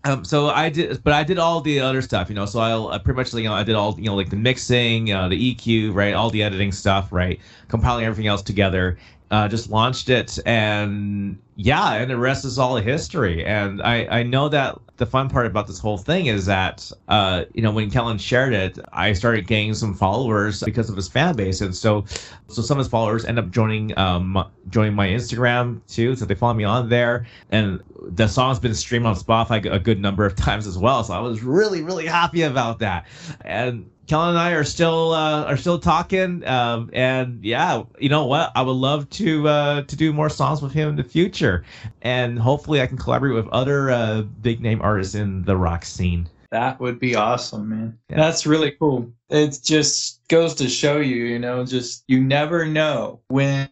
Um, 0.06 0.22
so 0.22 0.48
I 0.48 0.68
did, 0.68 1.02
but 1.02 1.14
I 1.14 1.24
did 1.24 1.38
all 1.38 1.62
the 1.62 1.80
other 1.80 2.02
stuff, 2.02 2.28
you 2.28 2.34
know. 2.34 2.44
So 2.44 2.60
I, 2.60 2.94
I 2.94 2.98
pretty 2.98 3.16
much, 3.16 3.32
you 3.32 3.44
know, 3.44 3.54
I 3.54 3.62
did 3.62 3.74
all, 3.74 3.96
you 3.98 4.04
know, 4.04 4.14
like 4.14 4.28
the 4.28 4.36
mixing, 4.36 5.10
uh, 5.10 5.28
the 5.28 5.54
EQ, 5.54 5.94
right, 5.94 6.12
all 6.12 6.28
the 6.28 6.42
editing 6.42 6.72
stuff, 6.72 7.10
right, 7.10 7.40
compiling 7.68 8.04
everything 8.04 8.26
else 8.26 8.42
together. 8.42 8.98
Uh, 9.30 9.48
just 9.48 9.70
launched 9.70 10.10
it, 10.10 10.38
and 10.46 11.38
yeah, 11.56 11.94
and 11.94 12.10
the 12.10 12.16
rest 12.16 12.44
is 12.44 12.58
all 12.58 12.76
history. 12.76 13.44
And 13.44 13.82
I, 13.82 14.06
I 14.06 14.22
know 14.22 14.48
that 14.48 14.78
the 14.96 15.06
fun 15.06 15.28
part 15.28 15.46
about 15.46 15.66
this 15.66 15.78
whole 15.78 15.98
thing 15.98 16.26
is 16.26 16.46
that, 16.46 16.90
uh, 17.08 17.44
you 17.52 17.62
know, 17.62 17.72
when 17.72 17.90
Kellin 17.90 18.18
shared 18.18 18.52
it, 18.52 18.78
I 18.92 19.12
started 19.12 19.46
gaining 19.46 19.74
some 19.74 19.94
followers 19.94 20.62
because 20.62 20.88
of 20.88 20.96
his 20.96 21.08
fan 21.08 21.34
base, 21.34 21.60
and 21.60 21.74
so, 21.74 22.04
so 22.48 22.62
some 22.62 22.78
of 22.78 22.84
his 22.84 22.90
followers 22.90 23.24
end 23.24 23.38
up 23.38 23.50
joining, 23.50 23.96
um, 23.98 24.44
joining 24.68 24.94
my 24.94 25.08
Instagram 25.08 25.80
too. 25.88 26.14
So 26.14 26.24
they 26.26 26.34
follow 26.34 26.54
me 26.54 26.64
on 26.64 26.88
there, 26.88 27.26
and 27.50 27.80
the 28.02 28.28
song's 28.28 28.60
been 28.60 28.74
streamed 28.74 29.06
on 29.06 29.16
Spotify 29.16 29.72
a 29.72 29.78
good 29.78 30.00
number 30.00 30.24
of 30.24 30.36
times 30.36 30.66
as 30.66 30.78
well. 30.78 31.02
So 31.02 31.14
I 31.14 31.20
was 31.20 31.42
really, 31.42 31.82
really 31.82 32.06
happy 32.06 32.42
about 32.42 32.78
that, 32.80 33.06
and 33.44 33.90
Kellin 34.06 34.30
and 34.30 34.38
I 34.38 34.52
are 34.52 34.64
still 34.64 35.12
uh, 35.12 35.44
are 35.44 35.56
still 35.56 35.78
talking, 35.78 36.46
um, 36.46 36.90
and 36.92 37.44
yeah, 37.44 37.82
you 37.98 38.08
know 38.08 38.26
what? 38.26 38.52
I 38.54 38.62
would 38.62 38.72
love 38.72 39.08
to 39.10 39.48
uh, 39.48 39.82
to 39.82 39.96
do 39.96 40.12
more 40.12 40.28
songs 40.28 40.60
with 40.60 40.72
him 40.72 40.90
in 40.90 40.96
the 40.96 41.04
future, 41.04 41.64
and 42.02 42.38
hopefully 42.38 42.80
I 42.80 42.86
can 42.86 42.98
collaborate 42.98 43.34
with 43.34 43.48
other 43.48 43.90
uh, 43.90 44.22
big 44.22 44.60
name 44.60 44.80
artists 44.82 45.14
in 45.14 45.42
the 45.44 45.56
rock 45.56 45.84
scene. 45.84 46.28
That 46.50 46.78
would 46.78 47.00
be 47.00 47.16
awesome, 47.16 47.68
man. 47.68 47.98
Yeah. 48.08 48.16
That's 48.16 48.46
really 48.46 48.70
cool. 48.70 49.12
It 49.28 49.58
just 49.60 50.20
goes 50.28 50.54
to 50.56 50.68
show 50.68 50.98
you, 51.00 51.24
you 51.24 51.38
know, 51.38 51.64
just 51.64 52.04
you 52.06 52.22
never 52.22 52.64
know 52.64 53.20
when 53.26 53.68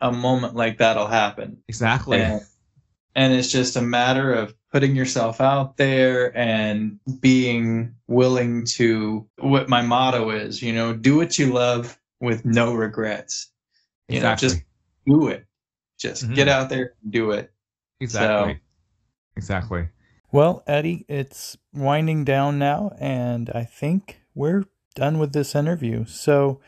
a 0.00 0.10
moment 0.10 0.54
like 0.54 0.78
that'll 0.78 1.08
happen. 1.08 1.58
Exactly. 1.68 2.20
And, 2.20 2.40
and 3.14 3.34
it's 3.34 3.52
just 3.52 3.76
a 3.76 3.82
matter 3.82 4.32
of 4.32 4.54
putting 4.72 4.96
yourself 4.96 5.40
out 5.40 5.76
there 5.76 6.36
and 6.36 6.98
being 7.20 7.94
willing 8.08 8.64
to 8.64 9.28
what 9.38 9.68
my 9.68 9.82
motto 9.82 10.30
is 10.30 10.62
you 10.62 10.72
know 10.72 10.94
do 10.94 11.16
what 11.16 11.38
you 11.38 11.52
love 11.52 11.98
with 12.20 12.44
no 12.44 12.72
regrets. 12.72 13.50
You 14.08 14.16
exactly. 14.16 14.48
know 14.48 14.54
just 14.54 14.64
do 15.06 15.28
it. 15.28 15.44
Just 15.98 16.24
mm-hmm. 16.24 16.34
get 16.34 16.48
out 16.48 16.68
there 16.68 16.94
and 17.02 17.12
do 17.12 17.32
it. 17.32 17.52
Exactly. 18.00 18.54
So, 18.54 18.60
exactly. 19.36 19.88
Well 20.30 20.62
eddie 20.66 21.04
it's 21.08 21.56
winding 21.74 22.24
down 22.24 22.58
now 22.58 22.96
and 22.98 23.50
i 23.50 23.64
think 23.64 24.20
we're 24.34 24.64
done 24.94 25.18
with 25.18 25.32
this 25.32 25.54
interview. 25.54 26.04
So 26.06 26.60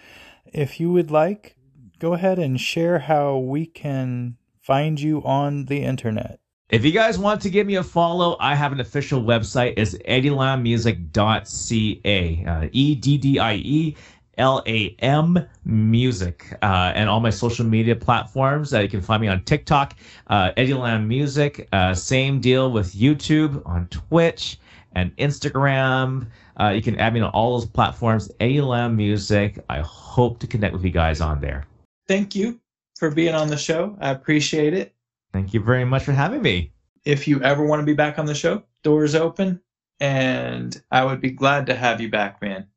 if 0.46 0.78
you 0.78 0.92
would 0.92 1.10
like 1.10 1.56
go 1.98 2.12
ahead 2.14 2.38
and 2.38 2.60
share 2.60 2.98
how 3.00 3.38
we 3.38 3.64
can 3.66 4.36
find 4.60 5.00
you 5.00 5.22
on 5.24 5.66
the 5.66 5.82
internet 5.82 6.40
if 6.70 6.84
you 6.84 6.92
guys 6.92 7.18
want 7.18 7.40
to 7.42 7.50
give 7.50 7.66
me 7.66 7.76
a 7.76 7.82
follow, 7.82 8.36
I 8.40 8.54
have 8.54 8.72
an 8.72 8.80
official 8.80 9.22
website. 9.22 9.74
It's 9.76 9.94
eddielammusic.ca. 9.94 12.44
Uh, 12.46 12.68
E 12.72 12.94
D 12.94 13.18
D 13.18 13.38
I 13.38 13.54
E 13.56 13.96
L 14.38 14.62
A 14.66 14.96
M 15.00 15.38
Music. 15.64 16.56
Uh, 16.62 16.92
and 16.94 17.08
all 17.08 17.20
my 17.20 17.30
social 17.30 17.66
media 17.66 17.94
platforms. 17.94 18.72
Uh, 18.72 18.80
you 18.80 18.88
can 18.88 19.02
find 19.02 19.20
me 19.20 19.28
on 19.28 19.44
TikTok, 19.44 19.94
uh, 20.28 20.52
Eddie 20.56 20.74
Lam 20.74 21.06
Music. 21.06 21.68
Uh, 21.72 21.92
same 21.92 22.40
deal 22.40 22.72
with 22.72 22.94
YouTube, 22.94 23.62
on 23.66 23.86
Twitch, 23.88 24.58
and 24.92 25.14
Instagram. 25.16 26.26
Uh, 26.58 26.68
you 26.68 26.80
can 26.80 26.98
add 26.98 27.12
me 27.12 27.20
on 27.20 27.30
all 27.30 27.58
those 27.58 27.68
platforms, 27.68 28.30
Eddie 28.40 28.62
Lam 28.62 28.96
Music. 28.96 29.62
I 29.68 29.80
hope 29.80 30.38
to 30.40 30.46
connect 30.46 30.72
with 30.72 30.84
you 30.84 30.90
guys 30.90 31.20
on 31.20 31.40
there. 31.40 31.66
Thank 32.08 32.34
you 32.34 32.60
for 32.98 33.10
being 33.10 33.34
on 33.34 33.48
the 33.48 33.56
show. 33.56 33.96
I 34.00 34.10
appreciate 34.10 34.72
it. 34.72 34.93
Thank 35.34 35.52
you 35.52 35.58
very 35.58 35.84
much 35.84 36.04
for 36.04 36.12
having 36.12 36.42
me. 36.42 36.72
If 37.04 37.26
you 37.26 37.42
ever 37.42 37.66
want 37.66 37.80
to 37.80 37.84
be 37.84 37.92
back 37.92 38.20
on 38.20 38.26
the 38.26 38.36
show, 38.36 38.62
doors 38.84 39.16
open, 39.16 39.60
and 39.98 40.80
I 40.92 41.04
would 41.04 41.20
be 41.20 41.32
glad 41.32 41.66
to 41.66 41.74
have 41.74 42.00
you 42.00 42.08
back, 42.08 42.40
man. 42.40 42.68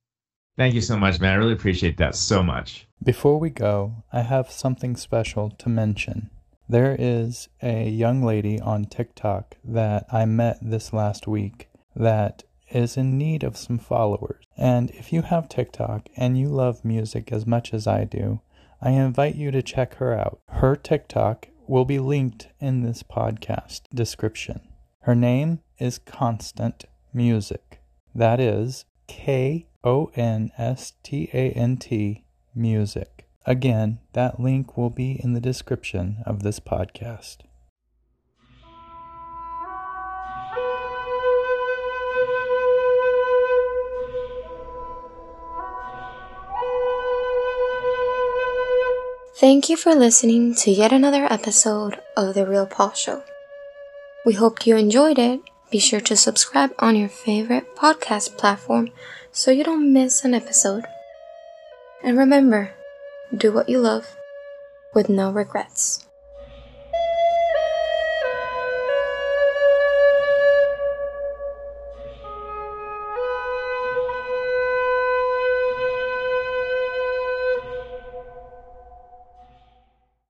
Thank 0.57 0.73
you 0.73 0.81
so 0.81 0.97
much, 0.97 1.19
man. 1.19 1.33
I 1.33 1.35
really 1.35 1.53
appreciate 1.53 1.97
that 1.97 2.15
so 2.15 2.41
much. 2.41 2.87
Before 3.03 3.39
we 3.39 3.51
go, 3.51 4.03
I 4.11 4.21
have 4.21 4.49
something 4.49 4.95
special 4.95 5.51
to 5.51 5.69
mention. 5.69 6.31
There 6.67 6.95
is 6.97 7.47
a 7.61 7.87
young 7.87 8.23
lady 8.23 8.59
on 8.59 8.85
TikTok 8.85 9.57
that 9.63 10.07
I 10.11 10.25
met 10.25 10.57
this 10.59 10.91
last 10.91 11.27
week 11.27 11.69
that 11.95 12.43
is 12.71 12.97
in 12.97 13.19
need 13.19 13.43
of 13.43 13.55
some 13.55 13.77
followers. 13.77 14.43
And 14.57 14.89
if 14.95 15.13
you 15.13 15.21
have 15.21 15.47
TikTok 15.47 16.09
and 16.17 16.39
you 16.39 16.47
love 16.47 16.83
music 16.83 17.31
as 17.31 17.45
much 17.45 17.71
as 17.71 17.85
I 17.85 18.03
do, 18.03 18.41
I 18.81 18.89
invite 18.93 19.35
you 19.35 19.51
to 19.51 19.61
check 19.61 19.97
her 19.97 20.17
out. 20.17 20.39
Her 20.49 20.75
TikTok 20.75 21.49
will 21.69 21.85
be 21.85 21.99
linked 21.99 22.47
in 22.59 22.81
this 22.81 23.03
podcast 23.03 23.81
description. 23.93 24.61
Her 25.01 25.15
name 25.15 25.59
is 25.79 25.99
Konstant 25.99 26.85
Music. 27.13 27.81
That 28.13 28.39
is 28.39 28.85
K 29.07 29.67
O 29.83 30.11
N 30.15 30.51
S 30.57 30.93
T 31.03 31.29
A 31.33 31.51
N 31.51 31.77
T 31.77 32.23
Music. 32.55 33.27
Again, 33.45 33.99
that 34.13 34.39
link 34.39 34.75
will 34.75 34.89
be 34.89 35.19
in 35.23 35.33
the 35.33 35.39
description 35.39 36.17
of 36.25 36.43
this 36.43 36.59
podcast. 36.59 37.37
Thank 49.39 49.69
you 49.69 49.77
for 49.77 49.93
listening 49.93 50.55
to 50.65 50.71
yet 50.71 50.91
another 50.91 51.31
episode 51.31 52.01
of 52.17 52.33
The 52.33 52.43
Real 52.43 52.65
Paul 52.65 52.93
Show. 52.93 53.21
We 54.25 54.33
hope 54.33 54.65
you 54.65 54.75
enjoyed 54.75 55.19
it. 55.19 55.41
Be 55.69 55.77
sure 55.77 56.01
to 56.01 56.17
subscribe 56.17 56.73
on 56.79 56.95
your 56.95 57.07
favorite 57.07 57.75
podcast 57.75 58.35
platform 58.35 58.89
so 59.31 59.51
you 59.51 59.63
don't 59.63 59.93
miss 59.93 60.25
an 60.25 60.33
episode. 60.33 60.85
And 62.03 62.17
remember, 62.17 62.71
do 63.31 63.51
what 63.51 63.69
you 63.69 63.77
love 63.77 64.07
with 64.95 65.07
no 65.07 65.29
regrets. 65.29 66.07